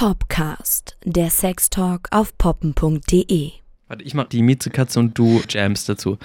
Popcast, 0.00 0.96
der 1.04 1.28
Sextalk 1.28 2.08
auf 2.10 2.38
poppen.de. 2.38 3.50
Warte, 3.86 4.02
ich 4.02 4.14
mach 4.14 4.28
die 4.28 4.40
Miezekatze 4.40 4.98
und 4.98 5.18
du 5.18 5.42
jams 5.46 5.84
dazu. 5.84 6.16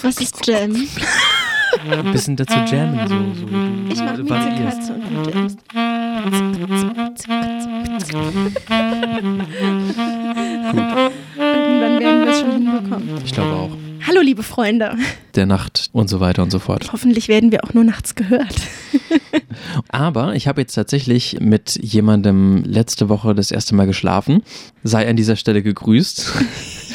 Was 0.00 0.20
ist 0.20 0.46
Jam? 0.46 0.76
Ein 1.90 2.12
bisschen 2.12 2.36
dazu 2.36 2.56
jammen, 2.72 3.08
so, 3.08 3.16
so 3.34 3.50
wie 3.50 3.86
du 3.86 3.92
Ich 3.92 3.98
mach 3.98 4.16
variierst. 4.28 4.78
Miezekatze 4.78 4.92
und 4.92 5.26
du 5.26 5.30
jamst. 5.32 5.58
Irgendwann 11.36 12.00
werden 12.00 12.24
wir 12.24 12.28
es 12.28 12.38
schon 12.38 12.52
hinbekommen. 12.52 13.24
Ich 13.24 13.32
glaube 13.32 13.52
auch. 13.52 13.89
Hallo 14.10 14.22
liebe 14.22 14.42
Freunde. 14.42 14.96
Der 15.36 15.46
Nacht 15.46 15.88
und 15.92 16.10
so 16.10 16.18
weiter 16.18 16.42
und 16.42 16.50
so 16.50 16.58
fort. 16.58 16.92
Hoffentlich 16.92 17.28
werden 17.28 17.52
wir 17.52 17.62
auch 17.62 17.74
nur 17.74 17.84
nachts 17.84 18.16
gehört. 18.16 18.56
Aber 19.88 20.34
ich 20.34 20.48
habe 20.48 20.60
jetzt 20.60 20.74
tatsächlich 20.74 21.38
mit 21.38 21.78
jemandem 21.80 22.64
letzte 22.64 23.08
Woche 23.08 23.36
das 23.36 23.52
erste 23.52 23.76
Mal 23.76 23.86
geschlafen. 23.86 24.42
Sei 24.82 25.08
an 25.08 25.14
dieser 25.14 25.36
Stelle 25.36 25.62
gegrüßt. 25.62 26.32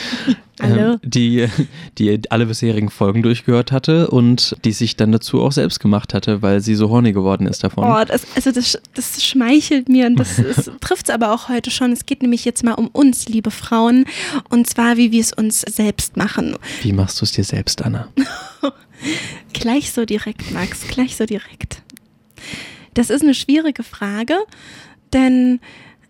Ähm, 0.62 1.00
die, 1.04 1.48
die 1.98 2.32
alle 2.32 2.46
bisherigen 2.46 2.90
Folgen 2.90 3.22
durchgehört 3.22 3.74
hatte 3.74 4.10
und 4.10 4.56
die 4.64 4.72
sich 4.72 4.96
dann 4.96 5.12
dazu 5.12 5.42
auch 5.42 5.52
selbst 5.52 5.82
gemacht 5.82 6.14
hatte, 6.14 6.42
weil 6.42 6.62
sie 6.62 6.76
so 6.76 6.90
horny 6.90 7.12
geworden 7.12 7.46
ist 7.46 7.64
davon. 7.64 7.84
Oh, 7.84 8.06
das, 8.06 8.26
also 8.36 8.54
das, 8.54 8.80
das 8.94 9.22
schmeichelt 9.22 9.90
mir 9.90 10.08
und 10.08 10.16
das 10.18 10.36
trifft 10.80 11.10
es 11.10 11.14
aber 11.14 11.34
auch 11.34 11.50
heute 11.50 11.72
schon. 11.72 11.92
Es 11.92 12.06
geht 12.06 12.22
nämlich 12.22 12.46
jetzt 12.46 12.64
mal 12.64 12.74
um 12.74 12.88
uns, 12.88 13.28
liebe 13.28 13.52
Frauen, 13.52 14.06
und 14.50 14.66
zwar, 14.66 14.96
wie 14.96 15.12
wir 15.12 15.20
es 15.20 15.34
uns 15.34 15.60
selbst 15.60 16.16
machen. 16.16 16.56
Wie 16.82 16.94
machst 16.94 17.20
du 17.20 17.26
es 17.26 17.34
dir 17.34 17.44
selbst, 17.44 17.84
Anna? 17.84 18.08
Gleich 19.54 19.92
so 19.92 20.06
direkt, 20.06 20.52
Max, 20.52 20.88
gleich 20.88 21.18
so 21.18 21.26
direkt. 21.26 21.82
Das 22.94 23.10
ist 23.10 23.24
eine 23.24 23.34
schwierige 23.34 23.84
Frage, 23.84 24.38
denn 25.12 25.60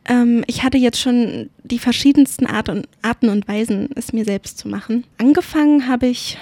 ähm, 0.07 0.43
ich 0.47 0.63
hatte 0.63 0.77
jetzt 0.77 0.99
schon 0.99 1.49
die 1.63 1.79
verschiedensten 1.79 2.45
Art 2.45 2.69
und, 2.69 2.87
Arten 3.01 3.29
und 3.29 3.47
Weisen, 3.47 3.89
es 3.95 4.13
mir 4.13 4.25
selbst 4.25 4.57
zu 4.57 4.67
machen. 4.67 5.03
Angefangen 5.17 5.87
habe 5.87 6.07
ich, 6.07 6.37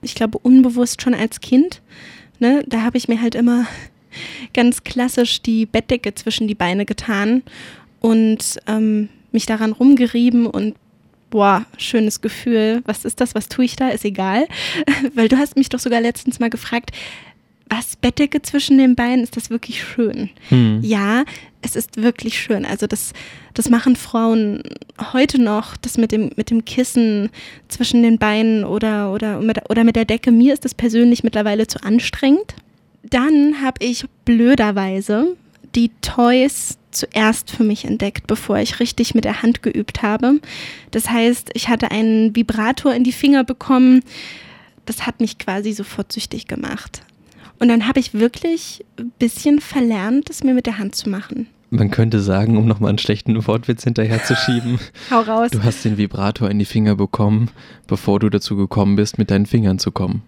ich 0.00 0.14
glaube, 0.14 0.38
unbewusst 0.38 1.02
schon 1.02 1.14
als 1.14 1.40
Kind. 1.40 1.82
Ne? 2.38 2.64
Da 2.66 2.82
habe 2.82 2.96
ich 2.96 3.08
mir 3.08 3.20
halt 3.20 3.34
immer 3.34 3.66
ganz 4.54 4.84
klassisch 4.84 5.42
die 5.42 5.66
Bettdecke 5.66 6.14
zwischen 6.14 6.48
die 6.48 6.54
Beine 6.54 6.84
getan 6.86 7.42
und 8.00 8.58
ähm, 8.66 9.08
mich 9.30 9.46
daran 9.46 9.72
rumgerieben 9.72 10.46
und 10.46 10.74
boah, 11.30 11.64
schönes 11.78 12.20
Gefühl. 12.20 12.82
Was 12.84 13.04
ist 13.04 13.20
das? 13.20 13.34
Was 13.34 13.48
tue 13.48 13.64
ich 13.64 13.76
da? 13.76 13.88
Ist 13.88 14.04
egal. 14.04 14.46
Weil 15.14 15.28
du 15.28 15.38
hast 15.38 15.56
mich 15.56 15.68
doch 15.68 15.78
sogar 15.78 16.00
letztens 16.00 16.40
mal 16.40 16.50
gefragt, 16.50 16.90
was 17.68 17.96
Bettdecke 17.96 18.42
zwischen 18.42 18.76
den 18.76 18.94
Beinen, 18.94 19.22
ist 19.22 19.36
das 19.36 19.48
wirklich 19.48 19.82
schön? 19.82 20.28
Hm. 20.50 20.80
Ja, 20.82 21.24
es 21.62 21.76
ist 21.76 21.96
wirklich 21.96 22.38
schön. 22.38 22.64
Also 22.66 22.86
das, 22.86 23.12
das 23.54 23.70
machen 23.70 23.96
Frauen 23.96 24.62
heute 25.12 25.40
noch, 25.40 25.76
das 25.76 25.96
mit 25.96 26.12
dem, 26.12 26.30
mit 26.36 26.50
dem 26.50 26.64
Kissen 26.64 27.30
zwischen 27.68 28.02
den 28.02 28.18
Beinen 28.18 28.64
oder, 28.64 29.12
oder, 29.12 29.40
mit, 29.40 29.70
oder 29.70 29.84
mit 29.84 29.96
der 29.96 30.04
Decke. 30.04 30.30
Mir 30.32 30.52
ist 30.52 30.64
das 30.64 30.74
persönlich 30.74 31.24
mittlerweile 31.24 31.66
zu 31.66 31.82
anstrengend. 31.82 32.54
Dann 33.02 33.62
habe 33.62 33.84
ich 33.84 34.04
blöderweise 34.24 35.36
die 35.74 35.90
Toys 36.02 36.78
zuerst 36.90 37.50
für 37.50 37.64
mich 37.64 37.84
entdeckt, 37.84 38.26
bevor 38.26 38.58
ich 38.58 38.78
richtig 38.80 39.14
mit 39.14 39.24
der 39.24 39.42
Hand 39.42 39.62
geübt 39.62 40.02
habe. 40.02 40.40
Das 40.90 41.08
heißt, 41.08 41.50
ich 41.54 41.68
hatte 41.68 41.90
einen 41.90 42.36
Vibrator 42.36 42.94
in 42.94 43.04
die 43.04 43.12
Finger 43.12 43.44
bekommen. 43.44 44.02
Das 44.84 45.06
hat 45.06 45.20
mich 45.20 45.38
quasi 45.38 45.72
sofort 45.72 46.12
süchtig 46.12 46.48
gemacht. 46.48 47.02
Und 47.62 47.68
dann 47.68 47.86
habe 47.86 48.00
ich 48.00 48.12
wirklich 48.12 48.84
ein 48.98 49.12
bisschen 49.20 49.60
verlernt, 49.60 50.28
es 50.30 50.42
mir 50.42 50.52
mit 50.52 50.66
der 50.66 50.78
Hand 50.78 50.96
zu 50.96 51.08
machen. 51.08 51.46
Man 51.70 51.92
könnte 51.92 52.20
sagen, 52.20 52.56
um 52.56 52.66
nochmal 52.66 52.88
einen 52.88 52.98
schlechten 52.98 53.46
Wortwitz 53.46 53.84
hinterherzuschieben, 53.84 54.80
Hau 55.12 55.20
raus. 55.20 55.50
du 55.52 55.62
hast 55.62 55.84
den 55.84 55.96
Vibrator 55.96 56.50
in 56.50 56.58
die 56.58 56.64
Finger 56.64 56.96
bekommen, 56.96 57.52
bevor 57.86 58.18
du 58.18 58.30
dazu 58.30 58.56
gekommen 58.56 58.96
bist, 58.96 59.16
mit 59.16 59.30
deinen 59.30 59.46
Fingern 59.46 59.78
zu 59.78 59.92
kommen. 59.92 60.22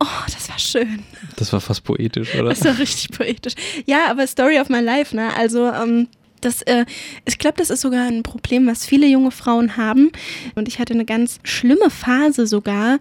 Oh, 0.00 0.06
das 0.26 0.50
war 0.50 0.58
schön. 0.58 0.98
Das 1.36 1.50
war 1.54 1.62
fast 1.62 1.84
poetisch, 1.84 2.34
oder? 2.34 2.50
Das 2.50 2.62
war 2.62 2.78
richtig 2.78 3.10
poetisch. 3.16 3.54
Ja, 3.86 4.10
aber 4.10 4.26
Story 4.26 4.60
of 4.60 4.68
my 4.68 4.80
life, 4.80 5.16
ne? 5.16 5.34
Also, 5.34 5.66
ähm, 5.72 6.08
das, 6.42 6.62
äh, 6.62 6.84
ich 7.24 7.38
glaube, 7.38 7.56
das 7.56 7.70
ist 7.70 7.80
sogar 7.80 8.06
ein 8.06 8.22
Problem, 8.22 8.66
was 8.66 8.84
viele 8.84 9.06
junge 9.06 9.30
Frauen 9.30 9.76
haben. 9.76 10.10
Und 10.54 10.68
ich 10.68 10.78
hatte 10.78 10.94
eine 10.94 11.04
ganz 11.04 11.40
schlimme 11.42 11.90
Phase 11.90 12.46
sogar, 12.46 12.98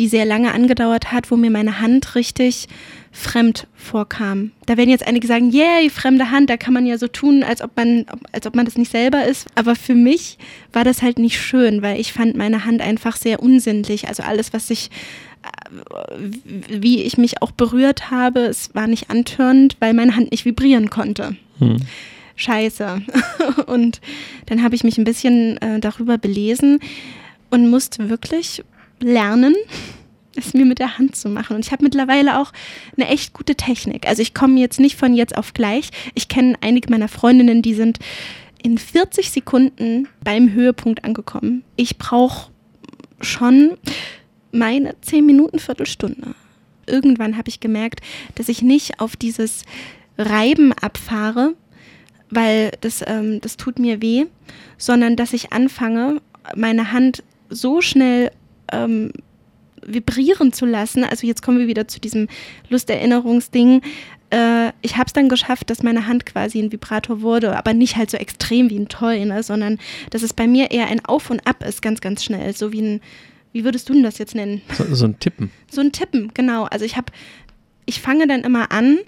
die 0.00 0.08
sehr 0.08 0.24
lange 0.24 0.52
angedauert 0.52 1.12
hat, 1.12 1.30
wo 1.30 1.36
mir 1.36 1.50
meine 1.50 1.80
Hand 1.80 2.14
richtig 2.16 2.66
fremd 3.12 3.66
vorkam. 3.74 4.52
Da 4.66 4.76
werden 4.76 4.88
jetzt 4.88 5.06
einige 5.06 5.26
sagen, 5.26 5.50
yay, 5.50 5.90
fremde 5.90 6.30
Hand, 6.30 6.48
da 6.48 6.56
kann 6.56 6.72
man 6.72 6.86
ja 6.86 6.96
so 6.96 7.06
tun, 7.06 7.44
als 7.44 7.60
ob 7.60 7.76
man, 7.76 8.06
als 8.32 8.46
ob 8.46 8.56
man 8.56 8.64
das 8.64 8.78
nicht 8.78 8.90
selber 8.90 9.24
ist. 9.24 9.46
Aber 9.54 9.76
für 9.76 9.94
mich 9.94 10.38
war 10.72 10.84
das 10.84 11.02
halt 11.02 11.18
nicht 11.18 11.38
schön, 11.38 11.82
weil 11.82 12.00
ich 12.00 12.14
fand 12.14 12.34
meine 12.34 12.64
Hand 12.64 12.80
einfach 12.80 13.16
sehr 13.16 13.42
unsinnlich. 13.42 14.08
Also 14.08 14.22
alles, 14.22 14.52
was 14.52 14.70
ich 14.70 14.90
wie 16.68 17.02
ich 17.02 17.16
mich 17.16 17.42
auch 17.42 17.50
berührt 17.50 18.10
habe, 18.10 18.40
es 18.40 18.74
war 18.74 18.86
nicht 18.86 19.10
antörend, 19.10 19.76
weil 19.80 19.94
meine 19.94 20.16
Hand 20.16 20.32
nicht 20.32 20.44
vibrieren 20.44 20.90
konnte. 20.90 21.36
Hm. 21.58 21.76
Scheiße. 22.36 23.02
Und 23.66 24.00
dann 24.46 24.62
habe 24.62 24.74
ich 24.74 24.84
mich 24.84 24.98
ein 24.98 25.04
bisschen 25.04 25.56
äh, 25.58 25.78
darüber 25.78 26.18
belesen 26.18 26.80
und 27.50 27.68
musste 27.68 28.08
wirklich 28.08 28.62
lernen, 29.00 29.54
es 30.36 30.54
mir 30.54 30.64
mit 30.64 30.78
der 30.78 30.98
Hand 30.98 31.16
zu 31.16 31.28
machen. 31.28 31.56
Und 31.56 31.64
ich 31.64 31.72
habe 31.72 31.84
mittlerweile 31.84 32.38
auch 32.38 32.52
eine 32.96 33.08
echt 33.08 33.32
gute 33.32 33.54
Technik. 33.54 34.06
Also 34.06 34.22
ich 34.22 34.34
komme 34.34 34.60
jetzt 34.60 34.80
nicht 34.80 34.96
von 34.96 35.14
jetzt 35.14 35.36
auf 35.36 35.54
gleich. 35.54 35.90
Ich 36.14 36.28
kenne 36.28 36.56
einige 36.60 36.90
meiner 36.90 37.08
Freundinnen, 37.08 37.62
die 37.62 37.74
sind 37.74 37.98
in 38.62 38.78
40 38.78 39.30
Sekunden 39.30 40.08
beim 40.22 40.52
Höhepunkt 40.52 41.04
angekommen. 41.04 41.64
Ich 41.76 41.98
brauche 41.98 42.50
schon 43.20 43.76
meine 44.52 44.94
10 45.00 45.24
Minuten, 45.24 45.58
Viertelstunde. 45.58 46.34
Irgendwann 46.86 47.36
habe 47.36 47.48
ich 47.48 47.60
gemerkt, 47.60 48.00
dass 48.34 48.48
ich 48.48 48.62
nicht 48.62 49.00
auf 49.00 49.16
dieses 49.16 49.64
Reiben 50.18 50.72
abfahre, 50.72 51.54
weil 52.30 52.72
das, 52.80 53.02
ähm, 53.06 53.40
das 53.40 53.56
tut 53.56 53.78
mir 53.78 54.02
weh, 54.02 54.26
sondern 54.76 55.16
dass 55.16 55.32
ich 55.32 55.52
anfange, 55.52 56.20
meine 56.56 56.92
Hand 56.92 57.22
so 57.48 57.80
schnell 57.80 58.30
ähm, 58.72 59.12
vibrieren 59.84 60.52
zu 60.52 60.66
lassen. 60.66 61.04
Also 61.04 61.26
jetzt 61.26 61.42
kommen 61.42 61.58
wir 61.58 61.66
wieder 61.66 61.88
zu 61.88 62.00
diesem 62.00 62.28
Lusterinnerungsding. 62.68 63.82
Äh, 64.30 64.72
ich 64.82 64.96
habe 64.96 65.06
es 65.06 65.12
dann 65.12 65.28
geschafft, 65.28 65.70
dass 65.70 65.82
meine 65.82 66.06
Hand 66.06 66.26
quasi 66.26 66.60
ein 66.60 66.72
Vibrator 66.72 67.22
wurde, 67.22 67.56
aber 67.56 67.74
nicht 67.74 67.96
halt 67.96 68.10
so 68.10 68.16
extrem 68.16 68.70
wie 68.70 68.78
ein 68.78 68.88
Toy, 68.88 69.24
ne, 69.24 69.42
sondern 69.42 69.78
dass 70.10 70.22
es 70.22 70.32
bei 70.32 70.46
mir 70.46 70.70
eher 70.70 70.86
ein 70.86 71.04
Auf 71.04 71.30
und 71.30 71.46
Ab 71.46 71.64
ist, 71.64 71.82
ganz, 71.82 72.00
ganz 72.00 72.24
schnell. 72.24 72.54
So 72.54 72.72
wie 72.72 72.82
ein, 72.82 73.00
wie 73.52 73.64
würdest 73.64 73.88
du 73.88 73.94
denn 73.94 74.02
das 74.02 74.18
jetzt 74.18 74.34
nennen? 74.34 74.62
So, 74.76 74.94
so 74.94 75.06
ein 75.06 75.18
Tippen. 75.18 75.50
So 75.70 75.80
ein 75.80 75.92
Tippen, 75.92 76.30
genau. 76.34 76.64
Also 76.64 76.84
ich 76.84 76.96
habe, 76.96 77.12
ich 77.86 78.00
fange 78.00 78.26
dann 78.26 78.42
immer 78.42 78.70
an, 78.70 78.98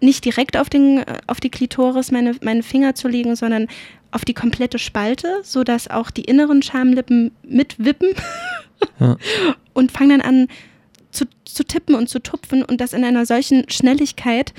nicht 0.00 0.24
direkt 0.24 0.56
auf, 0.56 0.68
den, 0.68 1.04
auf 1.26 1.40
die 1.40 1.50
Klitoris 1.50 2.10
meine, 2.10 2.36
meine 2.42 2.62
Finger 2.62 2.94
zu 2.94 3.08
legen, 3.08 3.36
sondern 3.36 3.68
auf 4.14 4.24
die 4.24 4.34
komplette 4.34 4.78
Spalte, 4.78 5.40
sodass 5.42 5.90
auch 5.90 6.10
die 6.10 6.24
inneren 6.24 6.62
Schamlippen 6.62 7.32
mitwippen 7.42 8.10
Ja. 9.00 9.16
und 9.72 9.92
fange 9.92 10.18
dann 10.18 10.20
an 10.20 10.48
zu, 11.10 11.24
zu 11.44 11.64
tippen 11.64 11.94
und 11.94 12.08
zu 12.08 12.20
tupfen 12.20 12.62
und 12.62 12.80
das 12.80 12.92
in 12.92 13.04
einer 13.04 13.26
solchen 13.26 13.68
Schnelligkeit. 13.70 14.52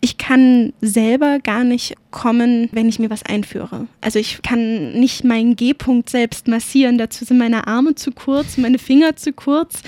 Ich 0.00 0.18
kann 0.18 0.74
selber 0.82 1.38
gar 1.38 1.64
nicht 1.64 1.94
kommen, 2.10 2.68
wenn 2.72 2.88
ich 2.88 2.98
mir 2.98 3.08
was 3.08 3.22
einführe. 3.24 3.86
Also 4.02 4.18
ich 4.18 4.42
kann 4.42 4.92
nicht 4.92 5.24
meinen 5.24 5.56
G-Punkt 5.56 6.10
selbst 6.10 6.46
massieren. 6.46 6.98
Dazu 6.98 7.24
sind 7.24 7.38
meine 7.38 7.66
Arme 7.66 7.94
zu 7.94 8.12
kurz, 8.12 8.58
meine 8.58 8.78
Finger 8.78 9.16
zu 9.16 9.32
kurz. 9.32 9.80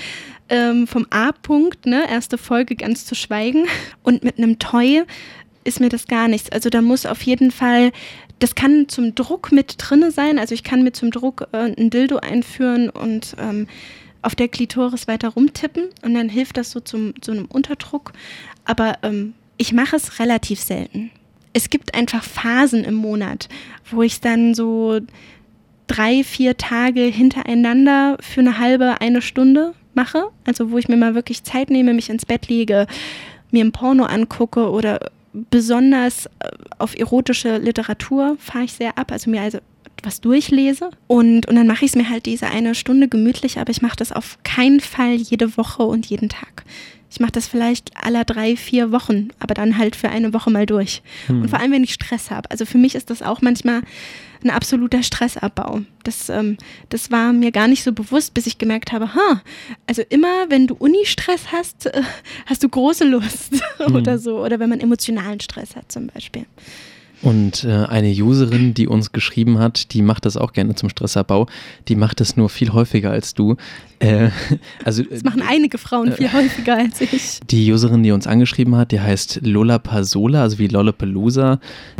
Ähm, 0.49 0.87
vom 0.87 1.05
A-Punkt, 1.11 1.85
ne, 1.85 2.09
erste 2.09 2.37
Folge 2.37 2.75
ganz 2.75 3.05
zu 3.05 3.13
schweigen. 3.13 3.67
Und 4.01 4.23
mit 4.23 4.37
einem 4.39 4.57
Toy 4.57 5.03
ist 5.67 5.79
mir 5.79 5.89
das 5.89 6.07
gar 6.07 6.27
nichts. 6.27 6.49
Also 6.51 6.69
da 6.69 6.81
muss 6.81 7.05
auf 7.05 7.21
jeden 7.21 7.51
Fall, 7.51 7.91
das 8.39 8.55
kann 8.55 8.87
zum 8.87 9.13
Druck 9.15 9.51
mit 9.51 9.75
drinne 9.77 10.11
sein. 10.11 10.39
Also 10.39 10.55
ich 10.55 10.63
kann 10.63 10.83
mir 10.83 10.93
zum 10.93 11.11
Druck 11.11 11.47
äh, 11.51 11.73
ein 11.77 11.89
Dildo 11.89 12.17
einführen 12.17 12.89
und 12.89 13.35
ähm, 13.37 13.67
auf 14.21 14.33
der 14.33 14.47
Klitoris 14.47 15.07
weiter 15.07 15.29
rumtippen 15.29 15.89
und 16.03 16.13
dann 16.13 16.29
hilft 16.29 16.57
das 16.57 16.71
so 16.71 16.79
zum 16.79 17.13
so 17.23 17.31
einem 17.31 17.45
Unterdruck. 17.45 18.13
Aber 18.65 18.97
ähm, 19.03 19.33
ich 19.57 19.73
mache 19.73 19.95
es 19.95 20.19
relativ 20.19 20.59
selten. 20.59 21.11
Es 21.53 21.69
gibt 21.69 21.93
einfach 21.93 22.23
Phasen 22.23 22.83
im 22.83 22.95
Monat, 22.95 23.49
wo 23.89 24.03
ich 24.03 24.21
dann 24.21 24.53
so 24.53 24.99
drei, 25.87 26.23
vier 26.23 26.57
Tage 26.57 27.01
hintereinander 27.01 28.17
für 28.21 28.41
eine 28.41 28.59
halbe, 28.59 29.01
eine 29.01 29.21
Stunde 29.21 29.73
mache. 29.93 30.29
Also 30.45 30.71
wo 30.71 30.77
ich 30.77 30.87
mir 30.87 30.97
mal 30.97 31.15
wirklich 31.15 31.43
Zeit 31.43 31.69
nehme, 31.69 31.93
mich 31.93 32.09
ins 32.09 32.25
Bett 32.25 32.47
lege, 32.47 32.87
mir 33.51 33.65
ein 33.65 33.71
Porno 33.71 34.05
angucke 34.05 34.69
oder 34.69 35.11
besonders 35.49 36.25
äh, 36.25 36.49
auf 36.77 36.97
erotische 36.97 37.57
Literatur 37.57 38.37
fahre 38.39 38.65
ich 38.65 38.73
sehr 38.73 38.97
ab. 38.97 39.11
Also 39.11 39.29
mir 39.29 39.41
also 39.41 39.59
was 40.03 40.21
durchlese. 40.21 40.89
Und, 41.07 41.47
und 41.47 41.55
dann 41.55 41.67
mache 41.67 41.85
ich 41.85 41.91
es 41.91 41.95
mir 41.95 42.09
halt 42.09 42.25
diese 42.25 42.47
eine 42.47 42.75
Stunde 42.75 43.07
gemütlich, 43.07 43.59
aber 43.59 43.71
ich 43.71 43.81
mache 43.81 43.95
das 43.97 44.11
auf 44.11 44.37
keinen 44.43 44.79
Fall 44.79 45.15
jede 45.15 45.57
Woche 45.57 45.83
und 45.83 46.05
jeden 46.05 46.29
Tag. 46.29 46.63
Ich 47.17 47.19
mache 47.19 47.31
das 47.31 47.47
vielleicht 47.47 47.89
alle 47.99 48.23
drei, 48.25 48.55
vier 48.55 48.91
Wochen, 48.91 49.29
aber 49.39 49.55
dann 49.55 49.79
halt 49.79 49.95
für 49.95 50.09
eine 50.09 50.35
Woche 50.35 50.51
mal 50.51 50.67
durch. 50.67 51.01
Hm. 51.25 51.41
Und 51.41 51.49
vor 51.49 51.59
allem, 51.59 51.71
wenn 51.71 51.83
ich 51.83 51.91
Stress 51.91 52.29
habe. 52.29 52.51
Also 52.51 52.63
für 52.63 52.77
mich 52.77 52.93
ist 52.93 53.09
das 53.09 53.23
auch 53.23 53.41
manchmal 53.41 53.81
ein 54.43 54.51
absoluter 54.51 55.01
Stressabbau. 55.01 55.81
Das, 56.03 56.29
ähm, 56.29 56.57
das 56.89 57.09
war 57.09 57.33
mir 57.33 57.51
gar 57.51 57.67
nicht 57.67 57.83
so 57.83 57.91
bewusst, 57.91 58.35
bis 58.35 58.45
ich 58.45 58.59
gemerkt 58.59 58.91
habe, 58.91 59.15
ha, 59.15 59.41
also 59.87 60.03
immer, 60.09 60.47
wenn 60.49 60.67
du 60.67 60.75
Uni-Stress 60.75 61.51
hast, 61.51 61.87
äh, 61.87 62.03
hast 62.45 62.61
du 62.61 62.69
große 62.69 63.03
Lust 63.03 63.63
hm. 63.77 63.95
oder 63.95 64.19
so. 64.19 64.37
Oder 64.45 64.59
wenn 64.59 64.69
man 64.69 64.79
emotionalen 64.79 65.39
Stress 65.39 65.75
hat 65.75 65.91
zum 65.91 66.05
Beispiel. 66.13 66.45
Und 67.21 67.63
äh, 67.63 67.71
eine 67.71 68.11
Userin, 68.11 68.73
die 68.73 68.87
uns 68.87 69.11
geschrieben 69.11 69.57
hat, 69.57 69.93
die 69.93 70.01
macht 70.01 70.25
das 70.25 70.37
auch 70.37 70.53
gerne 70.53 70.75
zum 70.75 70.89
Stressabbau. 70.89 71.47
Die 71.87 71.95
macht 71.95 72.19
das 72.19 72.37
nur 72.37 72.49
viel 72.49 72.73
häufiger 72.73 73.09
als 73.11 73.33
du. 73.33 73.55
Äh, 73.99 74.29
also, 74.85 75.03
das 75.03 75.23
machen 75.23 75.41
einige 75.41 75.79
Frauen 75.79 76.11
viel 76.11 76.27
äh, 76.27 76.33
häufiger 76.33 76.77
als 76.77 77.01
ich. 77.01 77.39
Die 77.49 77.71
Userin, 77.71 78.03
die 78.03 78.11
uns 78.11 78.27
angeschrieben 78.27 78.75
hat, 78.75 78.91
die 78.91 79.01
heißt 79.01 79.39
Lola 79.43 79.79
Pasola, 79.79 80.43
also 80.43 80.59
wie 80.59 80.67
Lollapalooza. 80.67 81.59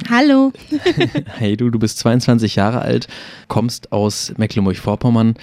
Hallo. 0.09 0.53
hey 1.37 1.57
du, 1.57 1.71
du 1.71 1.79
bist 1.79 1.97
22 1.97 2.55
Jahre 2.55 2.81
alt, 2.81 3.07
kommst 3.47 3.91
aus 3.91 4.33
Mecklenburg-Vorpommern. 4.37 5.35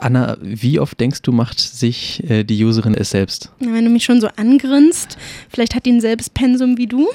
Anna, 0.00 0.36
wie 0.42 0.80
oft 0.80 0.98
denkst 1.00 1.22
du, 1.22 1.32
macht 1.32 1.60
sich 1.60 2.28
äh, 2.28 2.44
die 2.44 2.62
Userin 2.64 2.94
es 2.94 3.10
selbst? 3.10 3.50
Na, 3.60 3.72
wenn 3.72 3.84
du 3.84 3.90
mich 3.90 4.04
schon 4.04 4.20
so 4.20 4.28
angrinst, 4.36 5.16
vielleicht 5.48 5.74
hat 5.74 5.86
die 5.86 5.92
ein 5.92 6.00
selbes 6.00 6.28
Pensum 6.28 6.76
wie 6.76 6.88
du. 6.88 7.08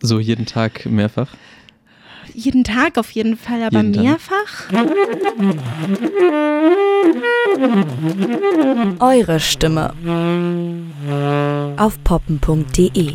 So 0.00 0.20
jeden 0.20 0.46
Tag 0.46 0.86
mehrfach? 0.86 1.28
Jeden 2.34 2.62
Tag 2.62 2.98
auf 2.98 3.10
jeden 3.10 3.36
Fall, 3.36 3.62
aber 3.62 3.82
jeden 3.82 4.02
mehrfach? 4.02 4.70
Eure 9.00 9.40
Stimme 9.40 9.94
auf 11.76 12.02
poppen.de 12.04 13.14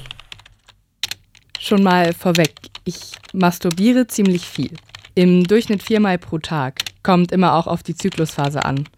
Schon 1.60 1.84
mal 1.84 2.14
vorweg, 2.14 2.54
ich 2.84 3.14
masturbiere 3.32 4.08
ziemlich 4.08 4.46
viel. 4.46 4.72
Im 5.16 5.46
Durchschnitt 5.46 5.84
viermal 5.84 6.18
pro 6.18 6.40
Tag. 6.40 6.82
Kommt 7.04 7.32
immer 7.32 7.54
auch 7.54 7.68
auf 7.68 7.84
die 7.84 7.96
Zyklusphase 7.96 8.66
an. 8.66 8.90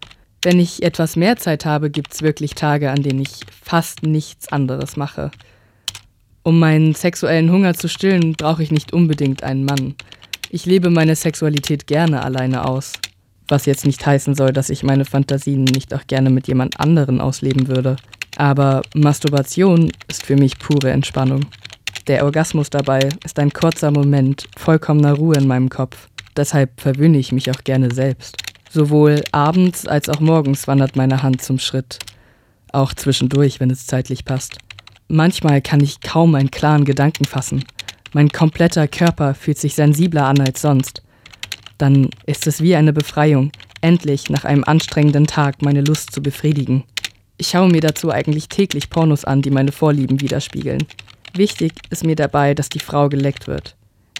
Wenn 0.42 0.58
ich 0.58 0.82
etwas 0.82 1.14
mehr 1.14 1.36
Zeit 1.36 1.64
habe, 1.64 1.90
gibt 1.90 2.14
es 2.14 2.22
wirklich 2.22 2.54
Tage, 2.54 2.90
an 2.90 3.02
denen 3.02 3.20
ich 3.20 3.40
fast 3.62 4.02
nichts 4.02 4.48
anderes 4.48 4.96
mache. 4.96 5.30
Um 6.46 6.60
meinen 6.60 6.94
sexuellen 6.94 7.50
Hunger 7.50 7.74
zu 7.74 7.88
stillen, 7.88 8.34
brauche 8.34 8.62
ich 8.62 8.70
nicht 8.70 8.92
unbedingt 8.92 9.42
einen 9.42 9.64
Mann. 9.64 9.96
Ich 10.48 10.64
lebe 10.64 10.90
meine 10.90 11.16
Sexualität 11.16 11.88
gerne 11.88 12.22
alleine 12.22 12.66
aus. 12.66 12.92
Was 13.48 13.66
jetzt 13.66 13.84
nicht 13.84 14.06
heißen 14.06 14.36
soll, 14.36 14.52
dass 14.52 14.70
ich 14.70 14.84
meine 14.84 15.04
Fantasien 15.04 15.64
nicht 15.64 15.92
auch 15.92 16.06
gerne 16.06 16.30
mit 16.30 16.46
jemand 16.46 16.78
anderen 16.78 17.20
ausleben 17.20 17.66
würde. 17.66 17.96
Aber 18.36 18.82
Masturbation 18.94 19.90
ist 20.06 20.24
für 20.24 20.36
mich 20.36 20.56
pure 20.60 20.92
Entspannung. 20.92 21.46
Der 22.06 22.24
Orgasmus 22.24 22.70
dabei 22.70 23.08
ist 23.24 23.40
ein 23.40 23.52
kurzer 23.52 23.90
Moment 23.90 24.46
vollkommener 24.56 25.14
Ruhe 25.14 25.34
in 25.34 25.48
meinem 25.48 25.68
Kopf. 25.68 26.06
Deshalb 26.36 26.80
verwöhne 26.80 27.18
ich 27.18 27.32
mich 27.32 27.50
auch 27.50 27.64
gerne 27.64 27.92
selbst. 27.92 28.36
Sowohl 28.70 29.24
abends 29.32 29.88
als 29.88 30.08
auch 30.08 30.20
morgens 30.20 30.68
wandert 30.68 30.94
meine 30.94 31.24
Hand 31.24 31.42
zum 31.42 31.58
Schritt. 31.58 31.98
Auch 32.70 32.94
zwischendurch, 32.94 33.58
wenn 33.58 33.70
es 33.70 33.86
zeitlich 33.86 34.24
passt. 34.24 34.58
Manchmal 35.08 35.62
kann 35.62 35.80
ich 35.80 36.00
kaum 36.00 36.34
einen 36.34 36.50
klaren 36.50 36.84
Gedanken 36.84 37.24
fassen. 37.24 37.64
Mein 38.12 38.30
kompletter 38.30 38.88
Körper 38.88 39.34
fühlt 39.34 39.58
sich 39.58 39.74
sensibler 39.74 40.26
an 40.26 40.40
als 40.40 40.62
sonst. 40.62 41.02
Dann 41.78 42.10
ist 42.24 42.46
es 42.46 42.60
wie 42.60 42.74
eine 42.74 42.92
Befreiung, 42.92 43.52
endlich 43.80 44.30
nach 44.30 44.44
einem 44.44 44.64
anstrengenden 44.64 45.26
Tag 45.26 45.62
meine 45.62 45.82
Lust 45.82 46.12
zu 46.12 46.22
befriedigen. 46.22 46.84
Ich 47.36 47.48
schaue 47.48 47.68
mir 47.68 47.82
dazu 47.82 48.10
eigentlich 48.10 48.48
täglich 48.48 48.90
Pornos 48.90 49.24
an, 49.24 49.42
die 49.42 49.50
meine 49.50 49.72
Vorlieben 49.72 50.20
widerspiegeln. 50.20 50.86
Wichtig 51.34 51.72
ist 51.90 52.04
mir 52.04 52.16
dabei, 52.16 52.54
dass 52.54 52.68
die 52.68 52.80
Frau 52.80 53.08
geleckt 53.08 53.46
wird. 53.46 53.76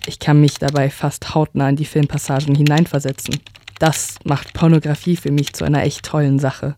Ich 0.06 0.18
kann 0.18 0.40
mich 0.40 0.58
dabei 0.58 0.90
fast 0.90 1.34
hautnah 1.34 1.70
in 1.70 1.76
die 1.76 1.86
Filmpassagen 1.86 2.54
hineinversetzen. 2.54 3.40
Das 3.78 4.16
macht 4.24 4.52
Pornografie 4.52 5.16
für 5.16 5.32
mich 5.32 5.52
zu 5.54 5.64
einer 5.64 5.82
echt 5.82 6.04
tollen 6.04 6.38
Sache. 6.38 6.76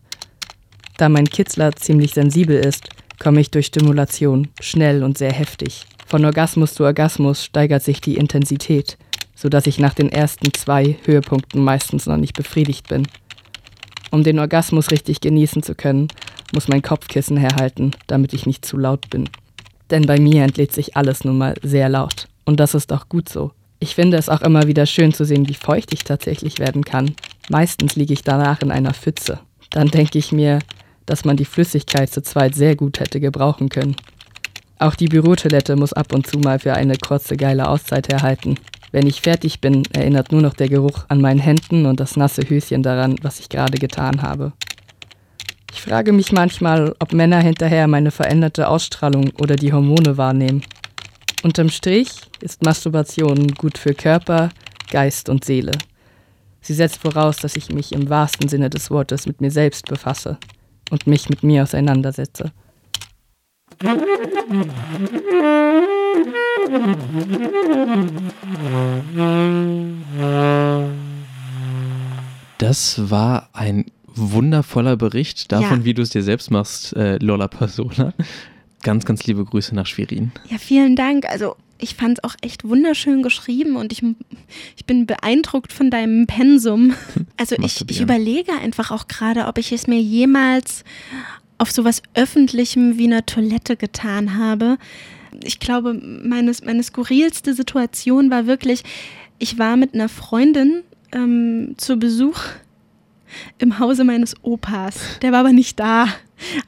Da 0.97 1.09
mein 1.09 1.29
Kitzler 1.29 1.73
ziemlich 1.75 2.13
sensibel 2.13 2.57
ist, 2.57 2.89
komme 3.19 3.41
ich 3.41 3.51
durch 3.51 3.67
Stimulation, 3.67 4.47
schnell 4.59 5.03
und 5.03 5.17
sehr 5.17 5.33
heftig. 5.33 5.85
Von 6.07 6.25
Orgasmus 6.25 6.73
zu 6.73 6.83
Orgasmus 6.83 7.45
steigert 7.45 7.83
sich 7.83 8.01
die 8.01 8.15
Intensität, 8.15 8.97
sodass 9.35 9.67
ich 9.67 9.77
nach 9.77 9.93
den 9.93 10.11
ersten 10.11 10.53
zwei 10.53 10.97
Höhepunkten 11.05 11.63
meistens 11.63 12.07
noch 12.07 12.17
nicht 12.17 12.35
befriedigt 12.35 12.87
bin. 12.87 13.07
Um 14.11 14.23
den 14.23 14.39
Orgasmus 14.39 14.89
richtig 14.91 15.21
genießen 15.21 15.61
zu 15.61 15.75
können, 15.75 16.07
muss 16.53 16.67
mein 16.67 16.81
Kopfkissen 16.81 17.37
herhalten, 17.37 17.91
damit 18.07 18.33
ich 18.33 18.47
nicht 18.47 18.65
zu 18.65 18.77
laut 18.77 19.09
bin. 19.09 19.29
Denn 19.91 20.05
bei 20.07 20.19
mir 20.19 20.43
entlädt 20.43 20.73
sich 20.73 20.97
alles 20.97 21.23
nun 21.23 21.37
mal 21.37 21.55
sehr 21.61 21.89
laut. 21.89 22.27
Und 22.45 22.59
das 22.59 22.73
ist 22.73 22.91
auch 22.91 23.07
gut 23.07 23.29
so. 23.29 23.51
Ich 23.79 23.95
finde 23.95 24.17
es 24.17 24.29
auch 24.29 24.41
immer 24.41 24.67
wieder 24.67 24.85
schön 24.85 25.13
zu 25.13 25.25
sehen, 25.25 25.47
wie 25.47 25.53
feucht 25.53 25.93
ich 25.93 26.03
tatsächlich 26.03 26.59
werden 26.59 26.83
kann. 26.83 27.15
Meistens 27.49 27.95
liege 27.95 28.13
ich 28.13 28.23
danach 28.23 28.61
in 28.61 28.71
einer 28.71 28.93
Pfütze. 28.93 29.39
Dann 29.69 29.87
denke 29.89 30.17
ich 30.17 30.31
mir, 30.31 30.59
dass 31.09 31.25
man 31.25 31.37
die 31.37 31.45
Flüssigkeit 31.45 32.11
zu 32.11 32.21
zweit 32.21 32.53
sehr 32.53 32.75
gut 32.75 32.99
hätte 32.99 33.19
gebrauchen 33.19 33.69
können. 33.69 33.95
Auch 34.77 34.93
die 34.93 35.07
Bürotoilette 35.07 35.75
muss 35.75 35.91
ab 35.91 36.13
und 36.13 36.27
zu 36.27 36.37
mal 36.37 36.59
für 36.59 36.73
eine 36.73 36.97
kurze 36.97 37.35
geile 37.35 37.67
Auszeit 37.67 38.09
erhalten. 38.09 38.55
Wenn 38.91 39.07
ich 39.07 39.21
fertig 39.21 39.59
bin, 39.59 39.83
erinnert 39.91 40.31
nur 40.31 40.41
noch 40.41 40.53
der 40.53 40.69
Geruch 40.69 41.05
an 41.07 41.19
meinen 41.19 41.39
Händen 41.39 41.87
und 41.87 41.99
das 41.99 42.15
nasse 42.15 42.47
Höschen 42.47 42.83
daran, 42.83 43.15
was 43.23 43.39
ich 43.39 43.49
gerade 43.49 43.79
getan 43.79 44.21
habe. 44.21 44.53
Ich 45.73 45.81
frage 45.81 46.11
mich 46.13 46.31
manchmal, 46.31 46.95
ob 46.99 47.11
Männer 47.11 47.39
hinterher 47.39 47.87
meine 47.87 48.11
veränderte 48.11 48.67
Ausstrahlung 48.67 49.31
oder 49.41 49.55
die 49.55 49.73
Hormone 49.73 50.17
wahrnehmen. 50.17 50.61
Unterm 51.41 51.69
Strich 51.69 52.09
ist 52.41 52.63
Masturbation 52.63 53.47
gut 53.55 53.79
für 53.79 53.95
Körper, 53.95 54.49
Geist 54.91 55.27
und 55.27 55.43
Seele. 55.43 55.71
Sie 56.61 56.73
setzt 56.73 56.97
voraus, 56.97 57.37
dass 57.37 57.55
ich 57.55 57.69
mich 57.69 57.93
im 57.93 58.09
wahrsten 58.09 58.47
Sinne 58.47 58.69
des 58.69 58.91
Wortes 58.91 59.25
mit 59.25 59.41
mir 59.41 59.49
selbst 59.49 59.87
befasse 59.87 60.37
und 60.89 61.07
mich 61.07 61.29
mit 61.29 61.43
mir 61.43 61.63
auseinandersetze. 61.63 62.51
Das 72.57 73.09
war 73.09 73.49
ein 73.53 73.85
wundervoller 74.15 74.97
Bericht 74.97 75.51
davon, 75.51 75.79
ja. 75.79 75.85
wie 75.85 75.93
du 75.93 76.01
es 76.01 76.09
dir 76.09 76.23
selbst 76.23 76.51
machst, 76.51 76.95
äh, 76.95 77.17
Lola 77.17 77.47
Persona. 77.47 78.13
Ganz, 78.81 79.05
ganz 79.05 79.25
liebe 79.25 79.43
Grüße 79.45 79.75
nach 79.75 79.85
Schwerin. 79.85 80.31
Ja, 80.49 80.57
vielen 80.57 80.95
Dank. 80.95 81.25
Also 81.29 81.55
ich 81.79 81.95
fand 81.95 82.17
es 82.17 82.23
auch 82.23 82.35
echt 82.41 82.63
wunderschön 82.67 83.23
geschrieben 83.23 83.75
und 83.75 83.91
ich, 83.91 84.03
ich 84.75 84.85
bin 84.85 85.05
beeindruckt 85.05 85.73
von 85.73 85.89
deinem 85.89 86.27
Pensum. 86.27 86.93
Also 87.37 87.55
ich, 87.63 87.89
ich 87.89 88.01
überlege 88.01 88.51
einfach 88.51 88.91
auch 88.91 89.07
gerade, 89.07 89.45
ob 89.47 89.57
ich 89.57 89.71
es 89.71 89.87
mir 89.87 89.99
jemals 89.99 90.83
auf 91.57 91.71
sowas 91.71 92.01
Öffentlichem 92.13 92.97
wie 92.97 93.05
einer 93.05 93.25
Toilette 93.25 93.77
getan 93.77 94.37
habe. 94.37 94.77
Ich 95.43 95.59
glaube, 95.59 95.93
meine, 95.93 96.51
meine 96.65 96.83
skurrilste 96.83 97.53
Situation 97.53 98.29
war 98.29 98.45
wirklich, 98.45 98.83
ich 99.37 99.57
war 99.57 99.77
mit 99.77 99.93
einer 99.93 100.09
Freundin 100.09 100.83
ähm, 101.13 101.75
zu 101.77 101.97
Besuch 101.97 102.41
im 103.57 103.79
Hause 103.79 104.03
meines 104.03 104.35
Opas. 104.43 104.99
Der 105.21 105.31
war 105.31 105.39
aber 105.39 105.53
nicht 105.53 105.79
da. 105.79 106.07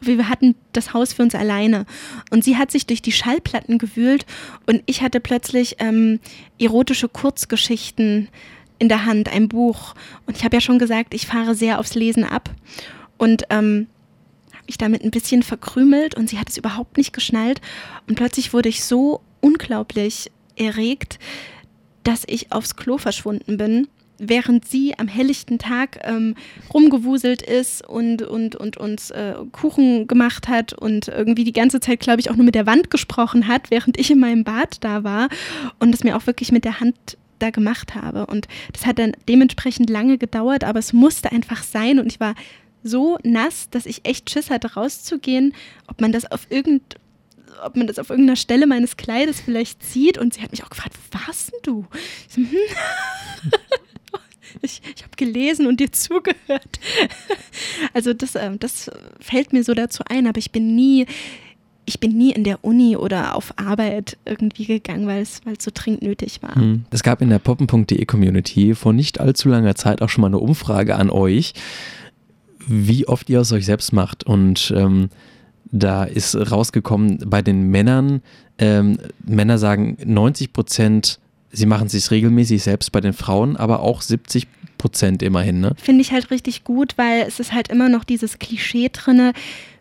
Aber 0.02 0.08
wir 0.08 0.30
hatten 0.30 0.56
das 0.74 0.94
Haus 0.94 1.14
für 1.14 1.24
uns 1.24 1.36
alleine. 1.36 1.86
Und 2.30 2.44
sie 2.44 2.58
hat 2.58 2.72
sich 2.72 2.86
durch 2.86 3.02
die 3.02 3.12
Schallplatten 3.12 3.78
gewühlt 3.78 4.26
und 4.66 4.84
ich 4.86 5.02
hatte 5.02 5.20
plötzlich 5.20 5.78
ähm, 5.80 6.20
erotische 6.60 7.10
Kurzgeschichten 7.10 8.30
in 8.80 8.90
der 8.90 9.06
Hand, 9.06 9.30
ein 9.30 9.48
Buch. 9.48 9.94
Und 10.26 10.38
ich 10.38 10.44
habe 10.44 10.56
ja 10.56 10.62
schon 10.62 10.80
gesagt, 10.80 11.14
ich 11.14 11.28
fahre 11.28 11.56
sehr 11.56 11.80
aufs 11.80 11.96
Lesen 11.96 12.24
ab. 12.24 12.50
Und 13.18 13.44
ähm, 13.50 13.88
habe 14.54 14.66
mich 14.68 14.78
damit 14.78 15.04
ein 15.04 15.12
bisschen 15.12 15.44
verkrümelt 15.44 16.16
und 16.16 16.30
sie 16.30 16.40
hat 16.40 16.50
es 16.50 16.58
überhaupt 16.58 16.98
nicht 16.98 17.14
geschnallt. 17.14 17.62
Und 18.08 18.16
plötzlich 18.16 18.54
wurde 18.54 18.70
ich 18.70 18.84
so 18.84 19.22
unglaublich 19.40 20.32
erregt, 20.56 21.20
dass 22.04 22.24
ich 22.28 22.52
aufs 22.52 22.76
Klo 22.76 22.98
verschwunden 22.98 23.58
bin 23.58 23.88
während 24.22 24.68
sie 24.68 24.98
am 24.98 25.08
helllichten 25.08 25.58
Tag 25.58 26.00
ähm, 26.04 26.36
rumgewuselt 26.74 27.42
ist 27.42 27.88
und, 27.88 28.22
und, 28.22 28.56
und 28.56 28.78
uns 28.78 29.10
äh, 29.12 29.34
Kuchen 29.52 30.08
gemacht 30.08 30.48
hat 30.48 30.74
und 30.74 31.08
irgendwie 31.08 31.44
die 31.44 31.54
ganze 31.54 31.80
Zeit, 31.80 32.00
glaube 32.00 32.22
ich, 32.22 32.30
auch 32.30 32.36
nur 32.36 32.46
mit 32.46 32.56
der 32.56 32.68
Wand 32.68 32.92
gesprochen 32.92 33.48
hat, 33.48 33.72
während 33.72 34.00
ich 34.00 34.12
in 34.12 34.20
meinem 34.20 34.44
Bad 34.44 34.78
da 34.84 35.04
war 35.04 35.28
und 35.80 35.94
es 35.94 36.04
mir 36.04 36.16
auch 36.16 36.28
wirklich 36.28 36.52
mit 36.52 36.66
der 36.66 36.80
Hand 36.80 37.18
da 37.40 37.50
gemacht 37.50 37.96
habe. 37.96 38.28
Und 38.28 38.48
das 38.74 38.86
hat 38.86 39.00
dann 39.00 39.14
dementsprechend 39.28 39.90
lange 39.90 40.18
gedauert, 40.20 40.64
aber 40.64 40.80
es 40.80 40.94
musste 40.94 41.32
einfach 41.32 41.64
sein 41.64 42.00
und 42.00 42.08
ich 42.08 42.20
war 42.20 42.36
so 42.84 43.18
nass, 43.24 43.70
dass 43.70 43.86
ich 43.86 44.06
echt 44.06 44.30
Schiss 44.30 44.50
hatte, 44.50 44.74
rauszugehen, 44.74 45.54
ob 45.88 46.02
man 46.02 46.12
das 46.12 46.32
auf 46.32 46.48
irgend 46.50 46.98
ob 47.64 47.76
man 47.76 47.86
das 47.86 48.00
auf 48.00 48.10
irgendeiner 48.10 48.38
Stelle 48.38 48.66
meines 48.66 48.98
Kleides 48.98 49.42
vielleicht 49.42 49.84
sieht. 49.84 50.18
Und 50.18 50.34
sie 50.34 50.42
hat 50.42 50.52
mich 50.52 50.64
auch 50.64 50.70
gefragt, 50.70 50.96
wo 50.96 51.20
warst 51.20 51.52
denn 51.52 51.60
du? 51.64 51.86
So, 52.28 52.38
hm. 52.38 52.48
gelesen 55.18 55.68
und 55.68 55.80
dir 55.80 55.92
zugehört. 55.92 56.80
Also 57.94 58.14
das, 58.14 58.36
äh, 58.36 58.52
das 58.58 58.90
fällt 59.20 59.54
mir 59.54 59.64
so 59.64 59.74
dazu 59.74 60.04
ein, 60.08 60.28
aber 60.28 60.38
ich 60.38 60.52
bin 60.52 60.76
nie, 60.76 61.06
ich 61.86 62.00
bin 62.00 62.18
nie 62.18 62.32
in 62.32 62.44
der 62.44 62.64
Uni 62.64 62.96
oder 62.96 63.36
auf 63.36 63.54
Arbeit 63.58 64.18
irgendwie 64.26 64.66
gegangen, 64.66 65.08
weil 65.08 65.22
es, 65.22 65.42
weil 65.46 65.56
es 65.58 65.64
so 65.64 65.72
dringend 65.74 66.04
nötig 66.04 66.42
war. 66.42 66.56
Hm. 66.56 66.86
Es 66.92 67.04
gab 67.04 67.22
in 67.22 67.30
der 67.30 67.40
poppen.de 67.40 68.06
Community 68.06 68.76
vor 68.76 68.94
nicht 68.94 69.20
allzu 69.20 69.50
langer 69.50 69.76
Zeit 69.76 70.02
auch 70.02 70.10
schon 70.10 70.22
mal 70.22 70.28
eine 70.28 70.40
Umfrage 70.40 70.96
an 70.96 71.10
euch, 71.10 71.54
wie 72.68 73.08
oft 73.08 73.30
ihr 73.30 73.42
aus 73.42 73.52
euch 73.52 73.66
selbst 73.66 73.94
macht. 73.94 74.24
Und 74.24 74.74
ähm, 74.76 75.10
da 75.72 76.04
ist 76.04 76.36
rausgekommen, 76.36 77.20
bei 77.26 77.42
den 77.42 77.70
Männern, 77.70 78.22
ähm, 78.58 78.98
Männer 79.26 79.58
sagen 79.58 79.98
90 80.04 80.54
Prozent, 80.54 81.20
sie 81.52 81.66
machen 81.66 81.88
es 81.88 81.94
sich 81.94 82.12
regelmäßig 82.12 82.64
selbst 82.64 82.92
bei 82.92 83.02
den 83.02 83.14
Frauen, 83.14 83.58
aber 83.58 83.82
auch 83.82 84.02
70 84.02 84.48
Prozent 84.78 85.22
immerhin. 85.22 85.60
Ne? 85.60 85.74
Finde 85.82 86.02
ich 86.02 86.12
halt 86.12 86.32
richtig 86.32 86.64
gut, 86.64 86.94
weil 86.98 87.24
es 87.28 87.40
ist 87.40 87.54
halt 87.54 87.68
immer 87.68 87.90
noch 87.90 88.04
dieses 88.04 88.40
Klischee 88.40 88.90
drinne, 88.92 89.34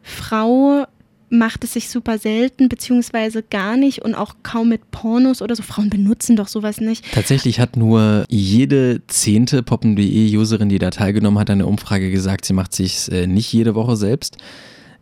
Frau 0.03 0.87
macht 1.31 1.63
es 1.63 1.75
sich 1.75 1.89
super 1.89 2.19
selten, 2.19 2.69
beziehungsweise 2.69 3.43
gar 3.43 3.77
nicht 3.77 4.03
und 4.03 4.15
auch 4.15 4.35
kaum 4.43 4.69
mit 4.69 4.91
Pornos 4.91 5.41
oder 5.41 5.55
so. 5.55 5.63
Frauen 5.63 5.89
benutzen 5.89 6.37
doch 6.37 6.49
sowas 6.49 6.81
nicht. 6.81 7.05
Tatsächlich 7.13 7.61
hat 7.61 7.77
nur 7.77 8.25
jede 8.29 9.03
zehnte 9.07 9.63
poppen.de-Userin, 9.63 10.69
die 10.69 10.81
da 10.81 10.91
teilgenommen 10.91 11.39
hat, 11.39 11.51
an 11.51 11.59
der 11.59 11.69
Umfrage 11.69 12.11
gesagt, 12.11 12.45
sie 12.45 12.53
macht 12.53 12.75
sich 12.75 13.11
äh, 13.13 13.27
nicht 13.29 13.53
jede 13.53 13.77
Woche 13.77 13.97
selbst. 13.97 14.39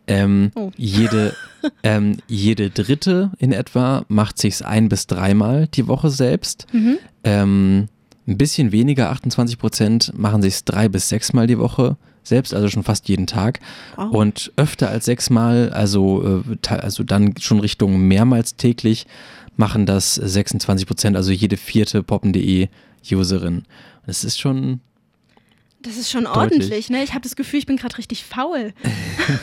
Ähm, 0.09 0.51
Oh. 0.55 0.71
jede, 0.77 1.35
ähm, 1.83 2.17
jede 2.27 2.71
dritte 2.71 3.31
in 3.39 3.53
etwa 3.53 4.05
macht 4.09 4.39
sich's 4.39 4.63
ein 4.63 4.89
bis 4.89 5.07
dreimal 5.07 5.67
die 5.69 5.87
Woche 5.87 6.11
selbst. 6.11 6.67
Mhm. 6.73 6.99
Ähm, 7.25 7.89
ein 8.27 8.39
bisschen 8.39 8.73
weniger, 8.73 9.11
28 9.11 9.59
Prozent, 9.59 10.13
machen 10.17 10.43
sich's 10.43 10.65
drei 10.65 10.89
bis 10.89 11.09
sechsmal 11.09 11.47
die 11.47 11.59
Woche 11.59 11.97
selbst, 12.23 12.53
also 12.53 12.69
schon 12.69 12.83
fast 12.83 13.09
jeden 13.09 13.27
Tag. 13.27 13.61
Wow. 13.97 14.13
Und 14.13 14.53
öfter 14.57 14.91
als 14.91 15.07
sechsmal, 15.07 15.71
also, 15.71 16.43
äh, 16.45 16.69
also 16.75 17.03
dann 17.05 17.35
schon 17.39 17.61
Richtung 17.61 18.01
mehrmals 18.07 18.57
täglich, 18.57 19.07
machen 19.57 19.87
das 19.87 20.15
26 20.15 20.87
Prozent, 20.87 21.17
also 21.17 21.33
jede 21.33 21.57
vierte 21.57 22.03
poppen.de 22.03 22.69
Userin. 23.11 23.63
Das 24.07 24.25
ist 24.25 24.39
schon, 24.39 24.81
Das 25.81 25.97
ist 25.97 26.11
schon 26.11 26.25
Deutlich. 26.25 26.37
ordentlich, 26.37 26.91
ne? 26.91 27.05
Ich 27.05 27.11
habe 27.11 27.21
das 27.21 27.37
Gefühl, 27.37 27.61
ich 27.61 27.67
bin 27.67 27.77
gerade 27.77 27.99
richtig 27.99 28.25
faul. 28.25 28.73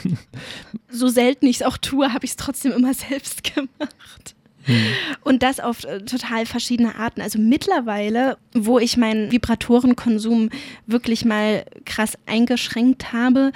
so 0.90 1.08
selten 1.08 1.48
ich 1.48 1.58
es 1.58 1.62
auch 1.62 1.78
tue, 1.78 2.12
habe 2.14 2.26
ich 2.26 2.32
es 2.32 2.38
trotzdem 2.38 2.72
immer 2.74 2.94
selbst 2.94 3.44
gemacht. 3.44 4.36
Und 5.22 5.44
das 5.44 5.60
auf 5.60 5.84
äh, 5.84 6.00
total 6.00 6.46
verschiedene 6.46 6.96
Arten. 6.96 7.22
Also 7.22 7.40
mittlerweile, 7.40 8.38
wo 8.54 8.80
ich 8.80 8.98
meinen 8.98 9.32
Vibratorenkonsum 9.32 10.50
wirklich 10.88 11.24
mal 11.24 11.66
krass 11.86 12.18
eingeschränkt 12.26 13.14
habe, 13.14 13.52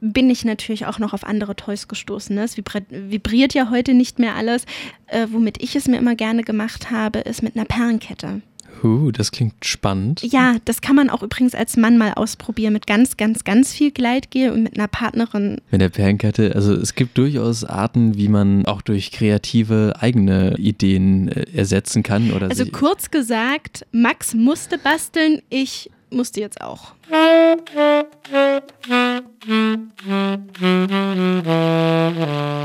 bin 0.00 0.28
ich 0.30 0.44
natürlich 0.44 0.86
auch 0.86 0.98
noch 0.98 1.12
auf 1.12 1.24
andere 1.24 1.56
Toys 1.56 1.88
gestoßen. 1.88 2.36
Ne? 2.36 2.44
Es 2.44 2.56
vibriert 2.56 3.54
ja 3.54 3.70
heute 3.70 3.94
nicht 3.94 4.18
mehr 4.18 4.34
alles. 4.34 4.66
Äh, 5.06 5.28
womit 5.30 5.62
ich 5.62 5.74
es 5.76 5.88
mir 5.88 5.96
immer 5.96 6.14
gerne 6.14 6.42
gemacht 6.42 6.90
habe, 6.90 7.20
ist 7.20 7.42
mit 7.42 7.56
einer 7.56 7.64
Perlenkette. 7.64 8.42
Uh, 8.82 9.10
das 9.10 9.30
klingt 9.30 9.64
spannend. 9.64 10.22
Ja, 10.22 10.56
das 10.64 10.80
kann 10.80 10.96
man 10.96 11.10
auch 11.10 11.22
übrigens 11.22 11.54
als 11.54 11.76
Mann 11.76 11.98
mal 11.98 12.14
ausprobieren 12.14 12.72
mit 12.72 12.86
ganz, 12.86 13.16
ganz, 13.16 13.44
ganz 13.44 13.72
viel 13.72 13.90
Gleitgel 13.90 14.50
und 14.50 14.62
mit 14.62 14.76
einer 14.76 14.88
Partnerin. 14.88 15.60
Mit 15.70 15.80
der 15.80 15.88
Perlenkette, 15.88 16.54
also 16.54 16.74
es 16.74 16.94
gibt 16.94 17.18
durchaus 17.18 17.64
Arten, 17.64 18.16
wie 18.16 18.28
man 18.28 18.66
auch 18.66 18.82
durch 18.82 19.12
kreative 19.12 19.94
eigene 20.00 20.56
Ideen 20.58 21.28
äh, 21.28 21.46
ersetzen 21.54 22.02
kann. 22.02 22.32
Oder 22.32 22.48
Also 22.48 22.66
kurz 22.66 23.10
gesagt, 23.10 23.86
Max 23.92 24.34
musste 24.34 24.78
basteln, 24.78 25.42
ich 25.50 25.90
musste 26.10 26.40
jetzt 26.40 26.60
auch. 26.60 26.94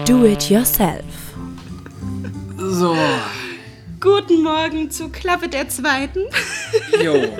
Do 0.06 0.26
it 0.26 0.50
yourself. 0.50 1.04
So, 2.58 2.96
Guten 4.00 4.44
Morgen 4.44 4.90
zu 4.92 5.10
Klappe 5.10 5.50
der 5.50 5.68
Zweiten. 5.68 6.20
jo. 7.04 7.38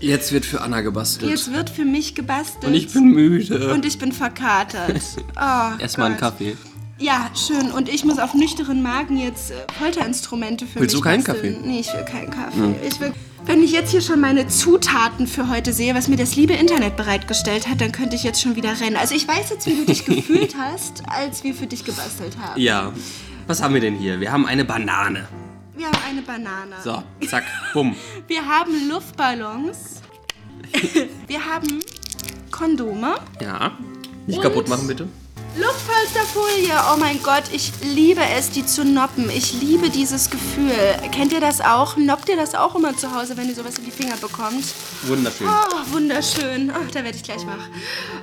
Jetzt 0.00 0.32
wird 0.32 0.44
für 0.44 0.60
Anna 0.60 0.80
gebastelt. 0.80 1.30
Jetzt 1.30 1.52
wird 1.52 1.70
für 1.70 1.84
mich 1.84 2.14
gebastelt. 2.14 2.64
Und 2.64 2.74
ich 2.74 2.92
bin 2.92 3.04
müde. 3.04 3.72
Und 3.72 3.84
ich 3.84 3.98
bin 3.98 4.12
verkatert. 4.12 5.00
Oh, 5.36 5.78
Erstmal 5.78 6.08
einen. 6.08 6.16
Kaffee. 6.18 6.56
Ja, 6.98 7.30
schön. 7.34 7.70
Und 7.70 7.88
ich 7.88 8.04
muss 8.04 8.18
auf 8.18 8.34
nüchternen 8.34 8.82
Magen 8.82 9.16
jetzt 9.16 9.52
äh, 9.52 9.54
Folterinstrumente 9.78 10.66
für 10.66 10.80
Willst 10.80 10.94
mich 10.94 11.02
du 11.02 11.08
keinen 11.08 11.24
basteln. 11.24 11.54
Kaffee? 11.54 11.66
Nee, 11.66 11.80
ich 11.80 11.92
will 11.94 12.04
keinen 12.04 12.30
Kaffee. 12.30 12.74
Ich 12.86 13.00
will, 13.00 13.12
wenn 13.46 13.62
ich 13.62 13.72
jetzt 13.72 13.90
hier 13.90 14.02
schon 14.02 14.20
meine 14.20 14.48
Zutaten 14.48 15.26
für 15.26 15.48
heute 15.48 15.72
sehe, 15.72 15.94
was 15.94 16.08
mir 16.08 16.16
das 16.16 16.36
liebe 16.36 16.52
Internet 16.52 16.96
bereitgestellt 16.96 17.68
hat, 17.68 17.80
dann 17.80 17.92
könnte 17.92 18.16
ich 18.16 18.22
jetzt 18.22 18.42
schon 18.42 18.54
wieder 18.56 18.78
rennen. 18.80 18.96
Also 18.96 19.14
ich 19.14 19.26
weiß 19.26 19.48
jetzt, 19.50 19.66
wie 19.66 19.76
du 19.76 19.86
dich 19.86 20.04
gefühlt 20.06 20.56
hast, 20.58 21.02
als 21.06 21.42
wir 21.42 21.54
für 21.54 21.66
dich 21.66 21.84
gebastelt 21.84 22.36
haben. 22.38 22.60
Ja. 22.60 22.92
Was 23.50 23.60
haben 23.60 23.74
wir 23.74 23.80
denn 23.80 23.96
hier? 23.96 24.20
Wir 24.20 24.30
haben 24.30 24.46
eine 24.46 24.64
Banane. 24.64 25.26
Wir 25.76 25.88
haben 25.88 25.98
eine 26.08 26.22
Banane. 26.22 26.76
So, 26.84 27.02
zack, 27.26 27.42
bumm. 27.74 27.96
Wir 28.28 28.46
haben 28.46 28.88
Luftballons. 28.88 30.02
wir 31.26 31.44
haben 31.44 31.80
Kondome. 32.52 33.16
Ja. 33.40 33.72
Nicht 34.28 34.36
Und- 34.36 34.44
kaputt 34.44 34.68
machen, 34.68 34.86
bitte. 34.86 35.08
Luftpolsterfolie, 35.56 36.74
oh 36.94 36.96
mein 37.00 37.20
Gott, 37.24 37.42
ich 37.52 37.72
liebe 37.82 38.20
es, 38.38 38.50
die 38.50 38.64
zu 38.64 38.84
noppen. 38.84 39.28
Ich 39.30 39.60
liebe 39.60 39.90
dieses 39.90 40.30
Gefühl. 40.30 40.70
Kennt 41.10 41.32
ihr 41.32 41.40
das 41.40 41.60
auch? 41.60 41.96
Noppt 41.96 42.28
ihr 42.28 42.36
das 42.36 42.54
auch 42.54 42.76
immer 42.76 42.96
zu 42.96 43.12
Hause, 43.12 43.36
wenn 43.36 43.48
ihr 43.48 43.56
sowas 43.56 43.78
in 43.78 43.84
die 43.84 43.90
Finger 43.90 44.16
bekommt? 44.18 44.64
Wunderschön. 45.08 45.48
Oh, 45.48 45.92
wunderschön. 45.92 46.70
Oh, 46.70 46.86
da 46.94 47.02
werde 47.02 47.16
ich 47.16 47.24
gleich 47.24 47.44
wach. 47.48 47.68